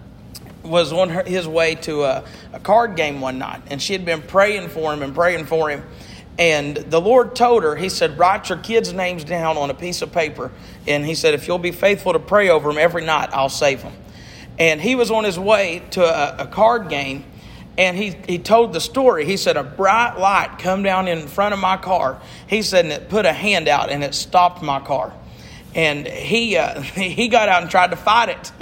was 0.63 0.93
on 0.93 1.09
her, 1.09 1.23
his 1.25 1.49
way 1.49 1.77
to 1.77 2.03
a, 2.03 2.25
a 2.53 2.61
card 2.61 2.95
game 2.95 3.23
one 3.23 3.39
night, 3.39 3.63
and 3.69 3.81
she 3.81 3.95
had 3.95 4.05
been 4.05 4.21
praying 4.21 4.69
for 4.69 4.93
him 4.93 5.03
and 5.03 5.15
praying 5.15 5.47
for 5.47 5.71
him. 5.71 5.83
And 6.41 6.75
the 6.75 7.01
Lord 7.01 7.37
told 7.37 7.63
her, 7.63 7.77
He 7.77 7.91
said, 7.91 8.19
Write 8.19 8.49
your 8.49 8.59
kids' 8.59 8.95
names 8.95 9.25
down 9.25 9.59
on 9.59 9.69
a 9.69 9.75
piece 9.75 10.01
of 10.01 10.11
paper. 10.11 10.51
And 10.89 11.05
He 11.05 11.15
said, 11.15 11.35
If 11.35 11.47
you'll 11.47 11.59
be 11.59 11.71
faithful 11.71 12.15
to 12.15 12.19
pray 12.19 12.49
over 12.49 12.71
them 12.71 12.79
every 12.79 13.05
night, 13.05 13.29
I'll 13.33 13.51
save 13.51 13.83
them. 13.83 13.93
And 14.59 14.79
he 14.79 14.95
was 14.95 15.11
on 15.11 15.25
his 15.25 15.39
way 15.39 15.83
to 15.93 16.05
a, 16.05 16.45
a 16.45 16.47
card 16.47 16.91
game, 16.91 17.25
and 17.79 17.97
he, 17.97 18.15
he 18.27 18.39
told 18.39 18.75
the 18.75 18.81
story. 18.81 19.25
He 19.25 19.39
said, 19.39 19.57
A 19.57 19.63
bright 19.63 20.19
light 20.19 20.59
come 20.59 20.83
down 20.83 21.09
in 21.09 21.29
front 21.29 21.55
of 21.55 21.61
my 21.61 21.79
car. 21.79 22.21
He 22.47 22.61
said, 22.61 22.85
And 22.85 22.93
it 22.93 23.09
put 23.09 23.25
a 23.25 23.33
hand 23.33 23.69
out, 23.69 23.91
and 23.91 24.05
it 24.05 24.15
stopped 24.15 24.63
my 24.63 24.81
car. 24.81 25.15
And 25.75 26.07
he, 26.07 26.57
uh, 26.57 26.81
he 26.83 27.29
got 27.29 27.49
out 27.49 27.63
and 27.63 27.71
tried 27.71 27.91
to 27.91 27.97
fight 27.97 28.29
it. 28.29 28.53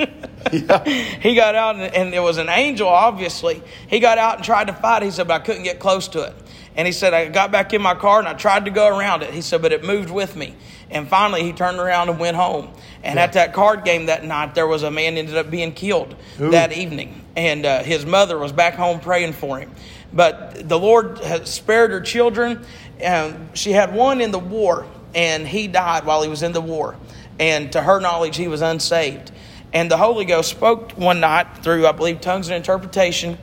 he 1.21 1.35
got 1.35 1.55
out, 1.55 1.77
and, 1.77 1.95
and 1.95 2.15
it 2.15 2.21
was 2.21 2.39
an 2.39 2.49
angel, 2.49 2.89
obviously. 2.89 3.63
He 3.89 3.99
got 3.99 4.19
out 4.19 4.37
and 4.37 4.45
tried 4.45 4.69
to 4.69 4.75
fight 4.75 5.03
it. 5.03 5.07
He 5.07 5.11
said, 5.11 5.27
but 5.27 5.43
I 5.43 5.45
couldn't 5.45 5.65
get 5.65 5.81
close 5.81 6.07
to 6.09 6.23
it. 6.23 6.35
And 6.77 6.87
he 6.87 6.93
said, 6.93 7.13
I 7.13 7.29
got 7.29 7.51
back 7.51 7.73
in 7.73 7.83
my 7.83 7.95
car 7.95 8.21
and 8.21 8.29
I 8.29 8.35
tried 8.35 8.67
to 8.67 8.71
go 8.71 8.97
around 8.97 9.23
it. 9.23 9.35
He 9.35 9.41
said, 9.41 9.63
but 9.63 9.73
it 9.73 9.85
moved 9.85 10.11
with 10.11 10.37
me. 10.37 10.55
And 10.91 11.09
finally, 11.09 11.43
he 11.43 11.53
turned 11.53 11.79
around 11.79 12.09
and 12.09 12.19
went 12.19 12.37
home. 12.37 12.71
And 13.03 13.19
at 13.19 13.35
that 13.35 13.53
card 13.53 13.85
game 13.85 14.07
that 14.07 14.25
night, 14.25 14.55
there 14.55 14.67
was 14.67 14.83
a 14.83 14.91
man 14.91 15.17
ended 15.17 15.37
up 15.37 15.51
being 15.51 15.73
killed 15.73 16.15
that 16.51 16.73
evening. 16.73 17.25
And 17.37 17.67
uh, 17.67 17.83
his 17.83 18.07
mother 18.07 18.39
was 18.39 18.53
back 18.53 18.75
home 18.75 19.01
praying 19.01 19.33
for 19.33 19.59
him. 19.59 19.73
But 20.13 20.69
the 20.69 20.79
Lord 20.79 21.19
has 21.19 21.51
spared 21.51 21.91
her 21.91 22.01
children. 22.01 22.65
Um, 23.05 23.55
she 23.55 23.73
had 23.73 23.95
one 23.95 24.21
in 24.21 24.31
the 24.31 24.39
war, 24.39 24.87
and 25.15 25.47
he 25.47 25.69
died 25.69 26.05
while 26.05 26.23
he 26.23 26.29
was 26.29 26.43
in 26.43 26.53
the 26.53 26.61
war. 26.61 26.97
And 27.39 27.71
to 27.73 27.83
her 27.83 28.01
knowledge, 28.01 28.37
he 28.37 28.49
was 28.49 28.63
unsaved. 28.63 29.31
And 29.73 29.91
the 29.91 29.99
Holy 29.99 30.25
Ghost 30.25 30.51
spoke 30.51 30.93
one 30.93 31.21
night 31.21 31.59
through, 31.63 31.87
I 31.87 31.93
believe, 31.93 32.21
tongues 32.21 32.49
and 32.49 32.57
interpretation, 32.57 33.37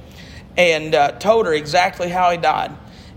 and 0.58 0.96
uh, 0.96 1.12
told 1.14 1.46
her 1.46 1.54
exactly 1.54 2.10
how 2.10 2.32
he 2.32 2.38
died. 2.38 2.76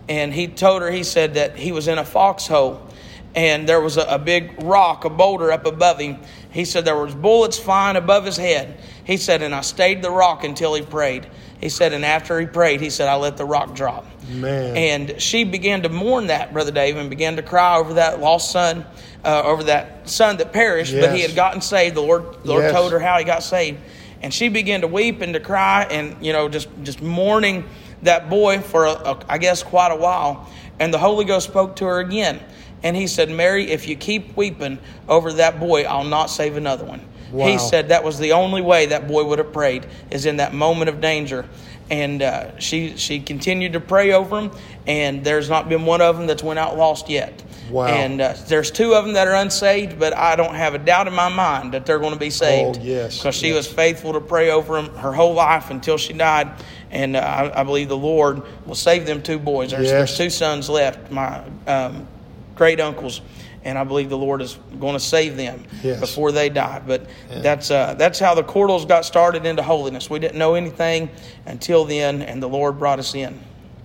And 0.08 0.32
he 0.32 0.48
told 0.48 0.82
her, 0.82 0.90
he 0.90 1.02
said 1.04 1.34
that 1.34 1.56
he 1.56 1.72
was 1.72 1.86
in 1.88 1.98
a 1.98 2.04
foxhole, 2.04 2.86
and 3.34 3.68
there 3.68 3.80
was 3.80 3.96
a, 3.96 4.02
a 4.02 4.18
big 4.18 4.62
rock, 4.62 5.04
a 5.04 5.10
boulder 5.10 5.52
up 5.52 5.66
above 5.66 5.98
him. 5.98 6.18
He 6.50 6.64
said 6.64 6.84
there 6.84 6.96
was 6.96 7.14
bullets 7.14 7.58
flying 7.58 7.96
above 7.96 8.24
his 8.24 8.36
head. 8.36 8.80
He 9.04 9.18
said, 9.18 9.42
and 9.42 9.54
I 9.54 9.60
stayed 9.60 10.02
the 10.02 10.10
rock 10.10 10.44
until 10.44 10.74
he 10.74 10.82
prayed. 10.82 11.28
He 11.60 11.68
said, 11.68 11.92
and 11.92 12.04
after 12.04 12.40
he 12.40 12.46
prayed, 12.46 12.80
he 12.80 12.88
said, 12.90 13.08
I 13.08 13.16
let 13.16 13.36
the 13.36 13.44
rock 13.44 13.74
drop. 13.74 14.06
Man. 14.28 14.76
And 14.76 15.20
she 15.20 15.44
began 15.44 15.82
to 15.82 15.88
mourn 15.88 16.28
that, 16.28 16.52
Brother 16.52 16.70
Dave, 16.70 16.96
and 16.96 17.10
began 17.10 17.36
to 17.36 17.42
cry 17.42 17.76
over 17.76 17.94
that 17.94 18.20
lost 18.20 18.50
son, 18.50 18.86
uh, 19.24 19.42
over 19.44 19.64
that 19.64 20.08
son 20.08 20.36
that 20.38 20.52
perished, 20.52 20.94
but 20.94 21.14
he 21.14 21.20
had 21.20 21.34
gotten 21.34 21.60
saved. 21.60 21.96
The 21.96 22.00
Lord, 22.00 22.22
the 22.44 22.48
Lord 22.48 22.62
Yes. 22.64 22.72
told 22.72 22.92
her 22.92 22.98
how 23.00 23.18
he 23.18 23.24
got 23.24 23.42
saved. 23.42 23.78
And 24.22 24.32
she 24.32 24.48
began 24.48 24.80
to 24.80 24.86
weep 24.88 25.20
and 25.20 25.34
to 25.34 25.40
cry 25.40 25.84
and, 25.90 26.24
you 26.24 26.32
know, 26.32 26.48
just, 26.48 26.68
just 26.82 27.02
mourning 27.02 27.64
that 28.02 28.30
boy 28.30 28.60
for, 28.60 28.86
a, 28.86 28.92
a, 28.92 29.20
I 29.28 29.38
guess, 29.38 29.62
quite 29.62 29.90
a 29.92 29.96
while. 29.96 30.48
And 30.78 30.92
the 30.92 30.98
Holy 30.98 31.24
Ghost 31.24 31.48
spoke 31.48 31.76
to 31.76 31.84
her 31.86 32.00
again. 32.00 32.40
And 32.82 32.96
he 32.96 33.06
said, 33.06 33.30
Mary, 33.30 33.70
if 33.70 33.88
you 33.88 33.96
keep 33.96 34.36
weeping 34.36 34.78
over 35.08 35.32
that 35.34 35.58
boy, 35.58 35.82
I'll 35.82 36.04
not 36.04 36.26
save 36.26 36.56
another 36.56 36.84
one. 36.84 37.04
Wow. 37.32 37.46
He 37.46 37.58
said 37.58 37.88
that 37.88 38.04
was 38.04 38.18
the 38.18 38.32
only 38.32 38.62
way 38.62 38.86
that 38.86 39.08
boy 39.08 39.24
would 39.24 39.38
have 39.38 39.52
prayed, 39.52 39.86
is 40.10 40.26
in 40.26 40.36
that 40.36 40.54
moment 40.54 40.88
of 40.88 41.00
danger. 41.00 41.48
And 41.90 42.20
uh, 42.22 42.58
she 42.58 42.96
she 42.96 43.20
continued 43.20 43.72
to 43.72 43.80
pray 43.80 44.12
over 44.12 44.40
them. 44.40 44.50
and 44.86 45.24
there's 45.24 45.48
not 45.48 45.68
been 45.68 45.86
one 45.86 46.00
of 46.02 46.16
them 46.18 46.26
that's 46.26 46.42
went 46.42 46.58
out 46.58 46.76
lost 46.76 47.08
yet. 47.08 47.42
Wow. 47.70 47.86
And 47.86 48.20
uh, 48.20 48.34
there's 48.46 48.70
two 48.70 48.94
of 48.94 49.04
them 49.04 49.14
that 49.14 49.28
are 49.28 49.34
unsaved, 49.34 49.98
but 49.98 50.16
I 50.16 50.36
don't 50.36 50.54
have 50.54 50.74
a 50.74 50.78
doubt 50.78 51.06
in 51.06 51.12
my 51.14 51.28
mind 51.28 51.74
that 51.74 51.84
they're 51.84 51.98
going 51.98 52.14
to 52.14 52.18
be 52.18 52.30
saved. 52.30 52.78
Oh, 52.80 52.82
yes, 52.82 53.18
Because 53.18 53.34
she 53.34 53.48
yes. 53.48 53.56
was 53.56 53.66
faithful 53.66 54.14
to 54.14 54.20
pray 54.20 54.50
over 54.50 54.80
them 54.80 54.94
her 54.96 55.12
whole 55.12 55.34
life 55.34 55.70
until 55.70 55.98
she 55.98 56.14
died. 56.14 56.48
And 56.90 57.14
uh, 57.16 57.20
I, 57.20 57.60
I 57.60 57.64
believe 57.64 57.88
the 57.88 57.96
Lord 57.98 58.42
will 58.66 58.74
save 58.74 59.04
them 59.04 59.20
two 59.22 59.38
boys. 59.38 59.70
There's, 59.72 59.84
Yes. 59.84 59.92
there's 59.92 60.16
two 60.16 60.30
sons 60.30 60.70
left, 60.70 61.10
my 61.10 61.42
um, 61.66 62.06
great 62.54 62.80
uncles, 62.80 63.20
and 63.68 63.78
I 63.78 63.84
believe 63.84 64.08
the 64.08 64.16
Lord 64.18 64.40
is 64.40 64.54
going 64.80 64.94
to 64.94 65.00
save 65.00 65.36
them 65.36 65.62
Yes. 65.82 66.00
before 66.00 66.32
they 66.32 66.48
die. 66.48 66.80
But 66.86 67.06
that's 67.28 67.70
uh, 67.70 67.94
that's 67.94 68.18
how 68.18 68.34
the 68.34 68.42
Cordells 68.42 68.86
got 68.88 69.04
started 69.04 69.44
into 69.46 69.62
holiness. 69.62 70.08
We 70.08 70.18
didn't 70.18 70.38
know 70.38 70.54
anything 70.54 71.10
until 71.46 71.84
then, 71.84 72.22
and 72.22 72.42
the 72.42 72.48
Lord 72.48 72.78
brought 72.78 72.98
us 72.98 73.14
in. 73.14 73.38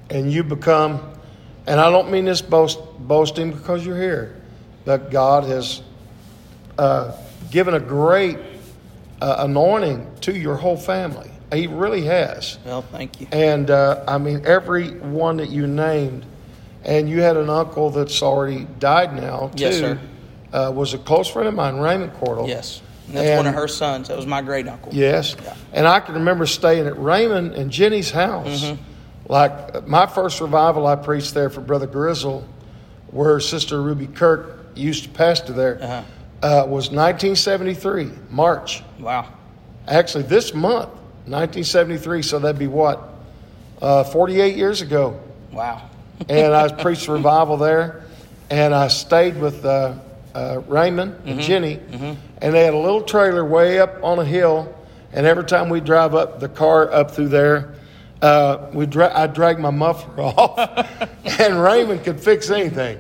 and 0.10 0.32
you 0.32 0.44
become, 0.44 1.02
and 1.68 1.80
I 1.80 1.90
don't 1.92 2.10
mean 2.12 2.26
this 2.26 2.42
boast, 2.42 2.80
boasting 3.00 3.52
because 3.52 3.86
you're 3.86 3.98
here, 4.02 4.42
but 4.86 5.12
God 5.12 5.44
has 5.46 5.82
uh, 6.78 7.12
given 7.52 7.74
a 7.74 7.80
great 7.80 8.38
uh, 9.22 9.36
anointing 9.40 10.08
to 10.22 10.32
your 10.38 10.56
whole 10.56 10.78
family. 10.78 11.30
He 11.54 11.68
really 11.68 12.02
has. 12.06 12.58
Well, 12.66 12.82
thank 12.82 13.22
you. 13.22 13.28
And 13.32 13.70
uh, 13.70 14.04
I 14.08 14.18
mean, 14.18 14.44
every 14.46 14.98
one 15.00 15.38
that 15.38 15.50
you 15.50 15.68
named, 15.68 16.26
and 16.84 17.10
you 17.10 17.22
had 17.22 17.38
an 17.38 17.50
uncle 17.50 17.90
that's 17.90 18.22
already 18.22 18.66
died 18.80 19.16
now, 19.16 19.50
too, 19.56 19.64
Yes, 19.64 19.78
sir. 19.80 20.00
Uh, 20.52 20.72
was 20.74 20.94
a 20.94 20.98
close 21.00 21.28
friend 21.30 21.48
of 21.48 21.54
mine, 21.56 21.78
Raymond 21.78 22.14
Cordell. 22.14 22.48
Yes, 22.48 22.82
and 23.08 23.18
that's 23.18 23.38
one 23.38 23.48
of 23.48 23.56
her 23.56 23.68
sons. 23.68 24.08
That 24.10 24.18
was 24.18 24.28
my 24.28 24.42
great 24.42 24.68
uncle. 24.68 24.94
Yes. 24.94 25.36
And 25.72 25.88
I 25.88 26.00
can 26.00 26.14
remember 26.16 26.46
staying 26.46 26.86
at 26.86 26.98
Raymond 27.00 27.54
and 27.54 27.72
Jenny's 27.72 28.12
house. 28.12 28.64
Mm-hmm. 28.64 28.82
Like 29.32 29.88
my 29.88 30.06
first 30.06 30.40
revival, 30.42 30.86
I 30.86 30.96
preached 30.96 31.34
there 31.34 31.50
for 31.50 31.62
Brother 31.62 31.88
Grizzle, 31.88 32.48
where 33.12 33.40
Sister 33.40 33.82
Ruby 33.82 34.08
Kirk 34.08 34.60
used 34.76 35.04
to 35.06 35.10
pastor 35.10 35.54
there, 35.54 35.80
Uh-huh. 35.82 36.02
uh, 36.44 36.66
was 36.68 36.92
1973, 36.92 38.12
March. 38.30 38.84
Wow. 39.00 39.28
Actually, 39.88 40.24
this 40.26 40.54
month, 40.54 40.90
1973. 41.26 42.22
So 42.22 42.40
that'd 42.40 42.60
be 42.60 42.68
what? 42.68 43.02
Uh, 43.82 44.04
48 44.04 44.56
years 44.56 44.82
ago. 44.82 45.20
Wow. 45.52 45.90
And 46.30 46.54
I 46.54 46.72
preached 46.72 47.08
revival 47.08 47.58
there, 47.58 48.04
and 48.50 48.74
I 48.74 48.88
stayed 48.88 49.38
with 49.40 49.66
uh, 49.66 49.94
uh, 50.34 50.62
Raymond 50.68 51.16
and 51.26 51.40
Jenny, 51.40 51.80
and 52.42 52.54
they 52.54 52.64
had 52.66 52.74
a 52.74 52.78
little 52.78 53.02
trailer 53.02 53.44
way 53.46 53.80
up 53.80 54.04
on 54.04 54.20
a 54.20 54.26
hill, 54.26 54.74
and 55.12 55.26
every 55.26 55.44
time 55.46 55.70
we 55.70 55.80
drive 55.80 56.16
up 56.16 56.40
the 56.40 56.50
car 56.50 56.92
up 56.92 57.12
through 57.12 57.30
there, 57.30 57.76
uh, 58.22 58.70
we 58.74 58.86
dra- 58.86 59.12
I 59.14 59.28
drag 59.28 59.60
my 59.60 59.70
muffler 59.70 60.22
off, 60.24 60.58
and 61.40 61.62
Raymond 61.62 62.04
could 62.04 62.20
fix 62.20 62.50
anything. 62.50 62.98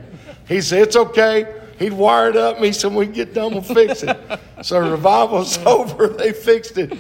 He 0.48 0.60
said 0.62 0.82
it's 0.84 0.96
okay. 0.96 1.62
He'd 1.80 1.94
wire 1.94 2.30
it 2.30 2.36
up. 2.36 2.58
Said 2.74 2.88
when 2.94 2.96
we 2.96 3.14
get 3.14 3.34
done, 3.34 3.54
we'll 3.54 3.62
fix 3.62 4.04
it. 4.04 4.18
so 4.62 4.80
revival's 4.80 5.58
over. 5.66 6.08
They 6.08 6.32
fixed 6.34 6.78
it. 6.78 6.98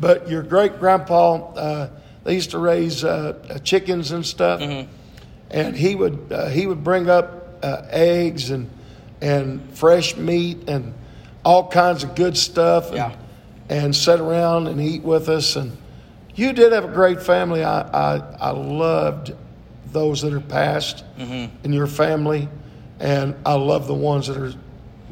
But 0.00 0.28
your 0.30 0.42
great 0.42 0.78
grandpa, 0.78 1.34
uh, 1.52 1.90
they 2.24 2.34
used 2.34 2.50
to 2.52 2.58
raise 2.58 3.04
uh, 3.04 3.58
chickens 3.64 4.12
and 4.12 4.24
stuff 4.24 4.60
and 5.50 5.76
he 5.76 5.94
would 5.94 6.30
uh, 6.32 6.48
he 6.48 6.66
would 6.66 6.82
bring 6.84 7.08
up 7.08 7.58
uh, 7.62 7.82
eggs 7.90 8.50
and 8.50 8.70
and 9.20 9.60
fresh 9.76 10.16
meat 10.16 10.68
and 10.68 10.94
all 11.44 11.68
kinds 11.68 12.04
of 12.04 12.14
good 12.14 12.36
stuff 12.36 12.88
and, 12.88 12.96
Yeah. 12.96 13.16
and 13.68 13.94
sit 13.96 14.20
around 14.20 14.66
and 14.68 14.80
eat 14.80 15.02
with 15.02 15.28
us. 15.28 15.56
And 15.56 15.76
you 16.34 16.52
did 16.52 16.72
have 16.72 16.84
a 16.84 16.92
great 16.92 17.22
family. 17.22 17.64
I 17.64 17.80
I, 17.82 18.22
I 18.40 18.50
loved 18.50 19.32
those 19.92 20.22
that 20.22 20.32
are 20.34 20.40
passed 20.40 21.04
in 21.18 21.72
your 21.72 21.86
family. 21.86 22.48
And 23.00 23.34
I 23.46 23.54
love 23.54 23.86
the 23.86 23.94
ones 23.94 24.26
that 24.26 24.36
are 24.36 24.52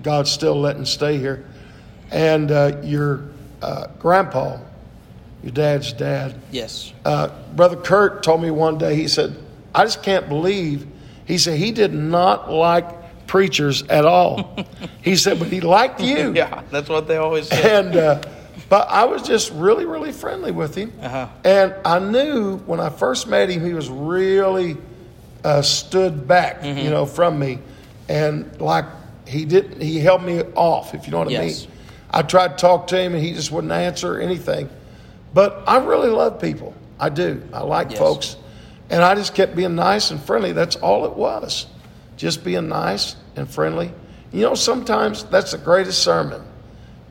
God's 0.02 0.30
still 0.30 0.60
letting 0.60 0.84
stay 0.84 1.18
here. 1.18 1.46
And 2.10 2.50
uh, 2.50 2.80
your 2.82 3.24
uh, 3.62 3.86
grandpa 3.98 4.58
your 5.42 5.52
dad's 5.52 5.92
dad. 5.92 6.34
Yes. 6.50 6.92
uh, 7.04 7.28
Brother 7.54 7.76
Kurt 7.76 8.24
told 8.24 8.42
me 8.42 8.50
one 8.50 8.78
day, 8.78 8.96
he 8.96 9.06
said, 9.06 9.36
I 9.76 9.84
just 9.84 10.02
can't 10.02 10.28
believe, 10.28 10.86
he 11.26 11.38
said, 11.38 11.58
he 11.58 11.70
did 11.70 11.92
not 11.92 12.50
like 12.50 13.26
preachers 13.26 13.82
at 13.84 14.04
all. 14.04 14.56
he 15.02 15.16
said, 15.16 15.38
but 15.38 15.48
he 15.48 15.60
liked 15.60 16.00
you. 16.00 16.32
Yeah, 16.34 16.62
that's 16.70 16.88
what 16.88 17.06
they 17.06 17.16
always 17.18 17.48
say. 17.48 17.78
And, 17.78 17.94
uh, 17.96 18.22
but 18.68 18.88
I 18.88 19.04
was 19.04 19.22
just 19.22 19.52
really, 19.52 19.84
really 19.84 20.12
friendly 20.12 20.50
with 20.50 20.74
him. 20.74 20.92
Uh-huh. 21.00 21.28
And 21.44 21.74
I 21.84 21.98
knew 21.98 22.56
when 22.66 22.80
I 22.80 22.88
first 22.88 23.28
met 23.28 23.48
him, 23.50 23.64
he 23.64 23.74
was 23.74 23.88
really 23.88 24.76
uh, 25.44 25.62
stood 25.62 26.26
back, 26.26 26.62
Mm-hmm. 26.62 26.78
you 26.80 26.90
know, 26.90 27.06
from 27.06 27.38
me. 27.38 27.58
And 28.08 28.60
like 28.60 28.86
he 29.28 29.44
didn't, 29.44 29.80
he 29.82 29.98
held 30.00 30.22
me 30.24 30.40
off, 30.54 30.94
if 30.94 31.04
you 31.06 31.10
know 31.12 31.18
what 31.18 31.28
I 31.28 31.38
mean. 31.46 31.54
I 32.10 32.22
tried 32.22 32.52
to 32.52 32.56
talk 32.56 32.86
to 32.88 32.98
him 32.98 33.14
and 33.14 33.22
he 33.22 33.34
just 33.34 33.50
wouldn't 33.52 33.72
answer 33.72 34.18
anything. 34.20 34.70
But 35.34 35.64
I 35.66 35.78
really 35.84 36.08
love 36.08 36.40
people. 36.40 36.72
I 36.98 37.08
do. 37.10 37.42
I 37.52 37.60
like 37.62 37.90
Yes. 37.90 37.98
folks. 37.98 38.36
And 38.90 39.02
I 39.02 39.14
just 39.14 39.34
kept 39.34 39.56
being 39.56 39.74
nice 39.74 40.10
and 40.10 40.20
friendly. 40.20 40.52
That's 40.52 40.76
all 40.76 41.04
it 41.06 41.12
was. 41.14 41.66
Just 42.16 42.44
being 42.44 42.68
nice 42.68 43.16
and 43.34 43.48
friendly. 43.50 43.92
You 44.32 44.42
know, 44.42 44.54
sometimes 44.54 45.24
that's 45.24 45.52
the 45.52 45.58
greatest 45.58 46.02
sermon. 46.02 46.42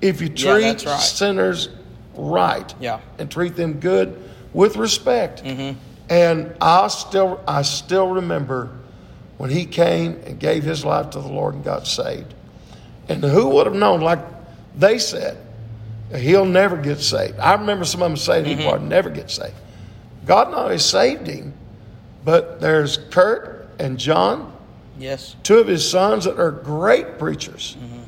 If 0.01 0.21
you 0.21 0.29
treat 0.29 0.61
that's 0.63 0.85
right. 0.85 0.99
sinners 0.99 1.69
right 2.15 2.73
Yeah. 2.79 2.99
and 3.19 3.29
treat 3.29 3.55
them 3.55 3.79
good 3.79 4.21
with 4.53 4.77
respect. 4.77 5.43
Mm-hmm. 5.43 5.77
And 6.09 6.55
I 6.61 6.87
still 6.87 7.43
I 7.47 7.63
still 7.63 8.07
remember 8.09 8.69
when 9.37 9.49
he 9.49 9.65
came 9.65 10.21
and 10.25 10.39
gave 10.39 10.63
his 10.63 10.85
life 10.85 11.09
to 11.11 11.19
the 11.19 11.27
Lord 11.27 11.55
and 11.55 11.63
got 11.63 11.87
saved. 11.87 12.33
And 13.09 13.23
who 13.23 13.49
would 13.49 13.65
have 13.65 13.75
known, 13.75 14.01
like 14.01 14.19
they 14.77 14.97
said, 14.99 15.37
he'll 16.15 16.45
never 16.45 16.77
get 16.77 16.99
saved. 16.99 17.37
I 17.39 17.53
remember 17.55 17.85
some 17.85 18.01
of 18.01 18.09
them 18.09 18.17
saying 18.17 18.45
Mm-hmm. 18.45 18.59
he 18.61 18.67
would 18.67 18.81
never 18.83 19.09
get 19.09 19.29
saved. 19.31 19.55
God 20.25 20.51
not 20.51 20.65
only 20.65 20.77
saved 20.79 21.27
him, 21.27 21.53
but 22.25 22.59
there's 22.59 22.97
Kurt 22.97 23.69
and 23.79 23.97
John, 23.97 24.51
Yes. 24.97 25.35
two 25.43 25.59
of 25.59 25.67
his 25.67 25.89
sons 25.89 26.25
that 26.25 26.39
are 26.39 26.51
great 26.51 27.19
preachers. 27.19 27.77
Mm-hmm. 27.79 28.01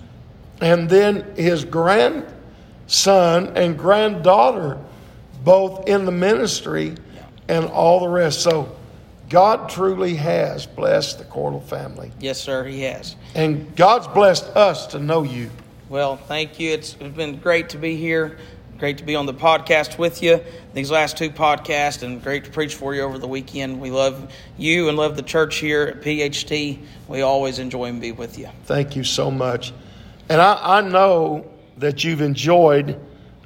And 0.63 0.89
then 0.89 1.35
his 1.35 1.63
grandson 1.63 2.25
and 3.55 3.77
granddaughter, 3.77 4.79
both 5.43 5.87
in 5.87 6.05
the 6.05 6.11
ministry 6.11 6.95
and 7.47 7.65
all 7.65 7.99
the 7.99 8.07
rest. 8.07 8.41
So 8.41 8.75
God 9.29 9.69
truly 9.69 10.15
has 10.15 10.65
blessed 10.65 11.19
the 11.19 11.25
Cordell 11.25 11.63
family. 11.63 12.11
Yes, 12.19 12.41
sir, 12.41 12.63
he 12.63 12.81
has. 12.81 13.15
And 13.35 13.75
God's 13.75 14.07
blessed 14.07 14.45
us 14.55 14.87
to 14.87 14.99
know 14.99 15.23
you. 15.23 15.51
Well, 15.89 16.17
thank 16.17 16.59
you. 16.59 16.71
It's, 16.71 16.97
it's 16.99 17.15
been 17.15 17.37
great 17.37 17.69
to 17.69 17.77
be 17.77 17.95
here. 17.95 18.37
Great 18.79 18.99
to 18.99 19.03
be 19.03 19.15
on 19.15 19.25
the 19.25 19.33
podcast 19.33 19.97
with 19.97 20.21
you. 20.21 20.39
These 20.75 20.91
last 20.91 21.17
two 21.17 21.31
podcasts, 21.31 22.03
and 22.03 22.21
great 22.21 22.43
to 22.43 22.51
preach 22.51 22.75
for 22.75 22.93
you 22.93 23.01
over 23.01 23.17
the 23.17 23.27
weekend. 23.27 23.81
We 23.81 23.89
love 23.89 24.31
you 24.55 24.87
and 24.87 24.95
love 24.95 25.15
the 25.15 25.23
church 25.23 25.55
here 25.55 25.81
at 25.81 26.01
PHT. 26.01 26.79
We 27.07 27.21
always 27.21 27.57
enjoy 27.57 27.85
and 27.85 27.99
be 27.99 28.11
with 28.11 28.37
you. 28.37 28.49
Thank 28.65 28.95
you 28.95 29.03
so 29.03 29.31
much. 29.31 29.73
And 30.29 30.39
I, 30.39 30.77
I 30.77 30.81
know 30.81 31.49
that 31.77 32.03
you've 32.03 32.21
enjoyed 32.21 32.99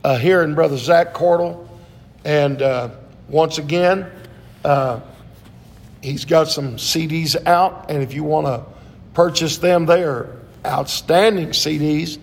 uh, 0.03 0.17
hearing 0.17 0.53
Brother 0.53 0.75
Zach 0.75 1.13
Cordell. 1.13 1.65
And 2.25 2.61
uh, 2.61 2.89
once 3.29 3.57
again, 3.57 4.11
uh, 4.65 4.99
he's 6.01 6.25
got 6.25 6.49
some 6.49 6.75
CDs 6.75 7.41
out. 7.45 7.89
And 7.89 8.03
if 8.03 8.13
you 8.13 8.25
want 8.25 8.47
to 8.47 8.65
purchase 9.13 9.59
them, 9.59 9.85
they 9.85 10.03
are 10.03 10.35
outstanding 10.65 11.51
CDs. 11.51 12.19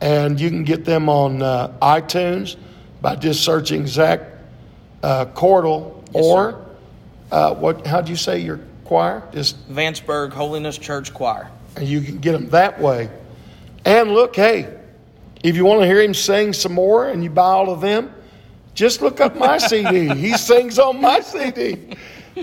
And 0.00 0.40
you 0.40 0.48
can 0.50 0.64
get 0.64 0.84
them 0.84 1.08
on 1.08 1.42
uh, 1.42 1.76
iTunes 1.82 2.56
by 3.00 3.16
just 3.16 3.42
searching 3.44 3.86
Zach 3.86 4.20
uh, 5.02 5.26
Cordell 5.26 5.94
Yes, 6.14 6.24
or 6.24 6.64
uh, 7.30 7.54
what? 7.54 7.86
How 7.86 8.00
do 8.00 8.10
you 8.10 8.16
say 8.16 8.38
your 8.38 8.60
choir? 8.84 9.22
Just 9.32 9.68
Vanceburg 9.70 10.32
Holiness 10.32 10.78
Church 10.78 11.12
Choir. 11.12 11.50
and 11.76 11.86
you 11.86 12.00
can 12.00 12.18
get 12.18 12.32
them 12.32 12.48
that 12.50 12.80
way. 12.80 13.10
And 13.84 14.12
look, 14.12 14.34
hey, 14.36 14.74
if 15.42 15.54
you 15.56 15.64
want 15.64 15.80
to 15.80 15.86
hear 15.86 16.00
him 16.00 16.14
sing 16.14 16.52
some 16.52 16.72
more 16.72 17.08
and 17.08 17.22
you 17.22 17.30
buy 17.30 17.42
all 17.42 17.70
of 17.70 17.80
them, 17.80 18.12
just 18.74 19.02
look 19.02 19.20
up 19.20 19.36
my 19.36 19.58
CD. 19.70 20.08
He 20.14 20.32
sings 20.36 20.78
on 20.78 21.00
my 21.00 21.20
CD. 21.20 21.96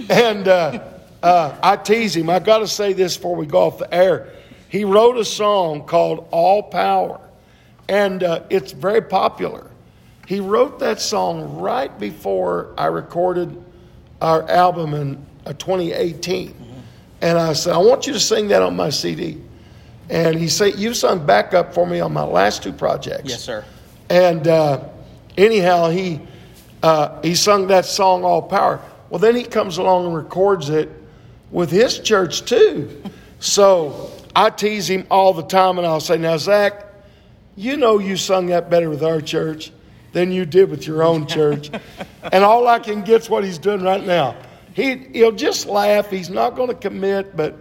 And 0.10 0.48
uh, 0.48 0.84
uh, 1.24 1.58
I 1.64 1.78
tease 1.78 2.16
him. 2.16 2.30
I 2.30 2.40
got 2.40 2.60
to 2.60 2.68
say 2.68 2.94
this 2.94 3.16
before 3.18 3.36
we 3.36 3.46
go 3.46 3.62
off 3.62 3.80
the 3.80 3.94
air. 3.94 4.30
He 4.70 4.84
wrote 4.86 5.18
a 5.18 5.26
song 5.26 5.86
called 5.86 6.28
All 6.32 6.62
Power, 6.64 7.20
and 7.88 8.24
uh, 8.24 8.44
it's 8.50 8.72
very 8.72 9.02
popular. 9.02 9.70
He 10.28 10.40
wrote 10.40 10.80
that 10.80 11.00
song 11.00 11.60
right 11.60 11.98
before 12.00 12.74
I 12.78 12.88
recorded 12.88 13.64
our 14.22 14.50
album 14.50 14.94
in 14.94 15.26
uh, 15.46 15.54
2018. 15.54 16.54
And 17.22 17.38
I 17.38 17.54
said, 17.54 17.74
I 17.74 17.78
want 17.78 18.08
you 18.08 18.14
to 18.14 18.20
sing 18.20 18.48
that 18.50 18.62
on 18.62 18.76
my 18.76 18.90
CD. 18.90 19.42
And 20.10 20.38
he 20.38 20.48
said, 20.48 20.76
You've 20.76 20.98
sung 20.98 21.26
backup 21.26 21.74
for 21.74 21.86
me 21.86 22.00
on 22.00 22.14
my 22.14 22.24
last 22.24 22.64
two 22.64 22.74
projects. 22.74 23.30
Yes, 23.30 23.44
sir. 23.44 23.64
And 24.10 24.48
uh, 24.48 24.88
anyhow, 25.38 25.90
he, 25.90 26.22
uh, 26.84 27.22
he 27.22 27.34
sung 27.36 27.68
that 27.68 27.86
song, 27.86 28.24
All 28.24 28.42
Power. 28.42 28.80
Well, 29.10 29.20
then 29.20 29.36
he 29.36 29.44
comes 29.44 29.78
along 29.78 30.08
and 30.08 30.16
records 30.16 30.70
it 30.70 30.90
with 31.52 31.72
his 31.72 32.00
church 32.00 32.46
too. 32.46 33.02
so 33.40 34.12
I 34.36 34.50
tease 34.50 34.90
him 34.90 35.08
all 35.10 35.34
the 35.34 35.44
time 35.44 35.78
and 35.78 35.88
I'll 35.88 36.00
say, 36.00 36.18
Now, 36.18 36.38
Zach, 36.38 36.85
you 37.56 37.78
know 37.78 38.00
you 38.00 38.18
sung 38.18 38.48
that 38.48 38.70
better 38.70 38.90
with 38.90 39.04
our 39.04 39.22
church 39.22 39.72
than 40.12 40.32
you 40.32 40.46
did 40.46 40.70
with 40.70 40.88
your 40.88 41.04
own 41.04 41.28
church. 41.28 41.70
and 42.32 42.44
all 42.44 42.68
I 42.68 42.80
can 42.80 43.02
get's 43.02 43.30
what 43.30 43.44
he's 43.44 43.58
doing 43.58 43.82
right 43.84 44.04
now. 44.04 44.36
He, 44.74 44.96
he'll 45.14 45.32
just 45.32 45.68
laugh. 45.68 46.10
He's 46.10 46.30
not 46.30 46.56
going 46.56 46.70
to 46.70 46.76
commit, 46.76 47.36
but 47.36 47.56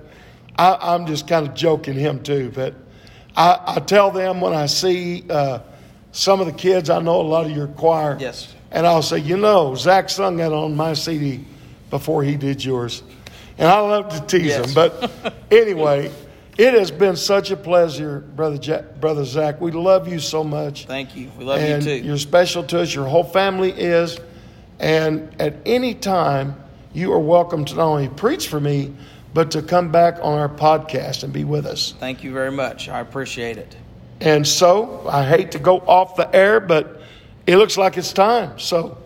I, 0.57 0.95
am 0.95 1.07
just 1.07 1.29
kind 1.29 1.47
of 1.49 1.55
joking 1.55 1.95
him 1.95 2.23
too. 2.23 2.53
But 2.55 2.75
I, 3.37 3.61
I 3.77 3.81
tell 3.81 4.11
them 4.11 4.41
when 4.41 4.53
I 4.53 4.67
see 4.67 5.25
uh, 5.29 5.61
some 6.13 6.41
of 6.41 6.47
the 6.47 6.53
kids, 6.53 6.91
I 6.91 7.01
know 7.01 7.21
a 7.21 7.23
lot 7.23 7.47
of 7.47 7.53
your 7.53 7.69
choir. 7.69 8.17
Yes. 8.21 8.55
And 8.71 8.87
I'll 8.87 9.03
say, 9.03 9.19
you 9.19 9.37
know, 9.37 9.75
Zach 9.75 10.11
sung 10.11 10.37
that 10.39 10.53
on 10.53 10.77
my 10.77 10.95
CD 10.95 11.45
before 11.91 12.25
he 12.25 12.37
did 12.37 12.65
yours. 12.65 13.05
And 13.59 13.69
I 13.69 13.79
love 13.79 14.09
to 14.11 14.21
tease 14.27 14.47
yes. 14.47 14.67
him. 14.67 14.75
But 14.75 15.35
anyway, 15.51 16.13
it 16.57 16.75
has 16.75 16.91
been 16.91 17.17
such 17.17 17.51
a 17.51 17.57
pleasure, 17.57 18.21
brother 18.21 18.59
Jack, 18.59 19.01
brother 19.01 19.25
Zach. 19.25 19.61
We 19.61 19.73
love 19.73 20.07
you 20.09 20.21
so 20.21 20.45
much. 20.45 20.87
Thank 20.87 21.17
you. 21.17 21.31
We 21.37 21.45
love 21.45 21.59
and 21.59 21.85
you 21.85 22.01
too. 22.01 22.07
You're 22.07 22.19
special 22.19 22.63
to 22.65 22.81
us. 22.81 22.95
Your 22.95 23.07
whole 23.07 23.25
family 23.25 23.73
is. 23.73 24.19
And 24.79 25.35
at 25.41 25.57
any 25.67 25.95
time, 25.95 26.57
you 26.93 27.13
are 27.13 27.19
welcome 27.19 27.65
to 27.65 27.75
not 27.75 27.87
only 27.87 28.09
preach 28.09 28.49
for 28.49 28.61
me, 28.61 28.95
but 29.33 29.51
to 29.53 29.63
come 29.63 29.91
back 29.91 30.19
on 30.23 30.39
our 30.39 30.49
podcast 30.49 31.25
and 31.25 31.33
be 31.33 31.43
with 31.43 31.67
us. 31.67 31.95
Thank 31.99 32.23
you 32.23 32.33
very 32.33 32.53
much. 32.53 32.89
I 32.89 33.01
appreciate 33.01 33.59
it. 33.59 33.77
And 34.21 34.47
so, 34.47 35.07
I 35.09 35.25
hate 35.25 35.53
to 35.53 35.59
go 35.59 35.79
off 35.79 36.15
the 36.15 36.35
air, 36.35 36.61
but 36.61 37.03
it 37.47 37.57
looks 37.57 37.77
like 37.77 37.97
it's 37.97 38.13
time. 38.13 38.59
So, 38.61 38.97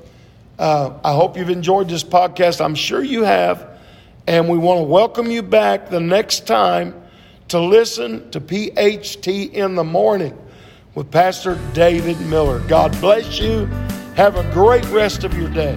uh, 0.59 0.99
I 1.03 1.15
hope 1.15 1.39
you've 1.39 1.49
enjoyed 1.49 1.89
this 1.89 2.05
podcast. 2.05 2.63
I'm 2.63 2.75
sure 2.75 3.03
you 3.03 3.23
have. 3.25 3.67
And 4.27 4.51
we 4.51 4.59
want 4.59 4.81
to 4.81 4.85
welcome 4.85 5.31
you 5.31 5.43
back 5.43 5.89
the 5.89 6.01
next 6.01 6.47
time 6.47 6.95
to 7.49 7.61
listen 7.61 8.31
to 8.31 8.41
PHT 8.41 9.53
in 9.53 9.75
the 9.75 9.85
morning 9.85 10.37
with 10.95 11.11
Pastor 11.11 11.59
David 11.73 12.21
Miller. 12.23 12.61
God 12.69 12.93
bless 13.01 13.39
you. 13.39 13.67
Have 14.17 14.37
a 14.37 14.51
great 14.53 14.85
rest 14.87 15.25
of 15.25 15.37
your 15.37 15.49
day. 15.49 15.77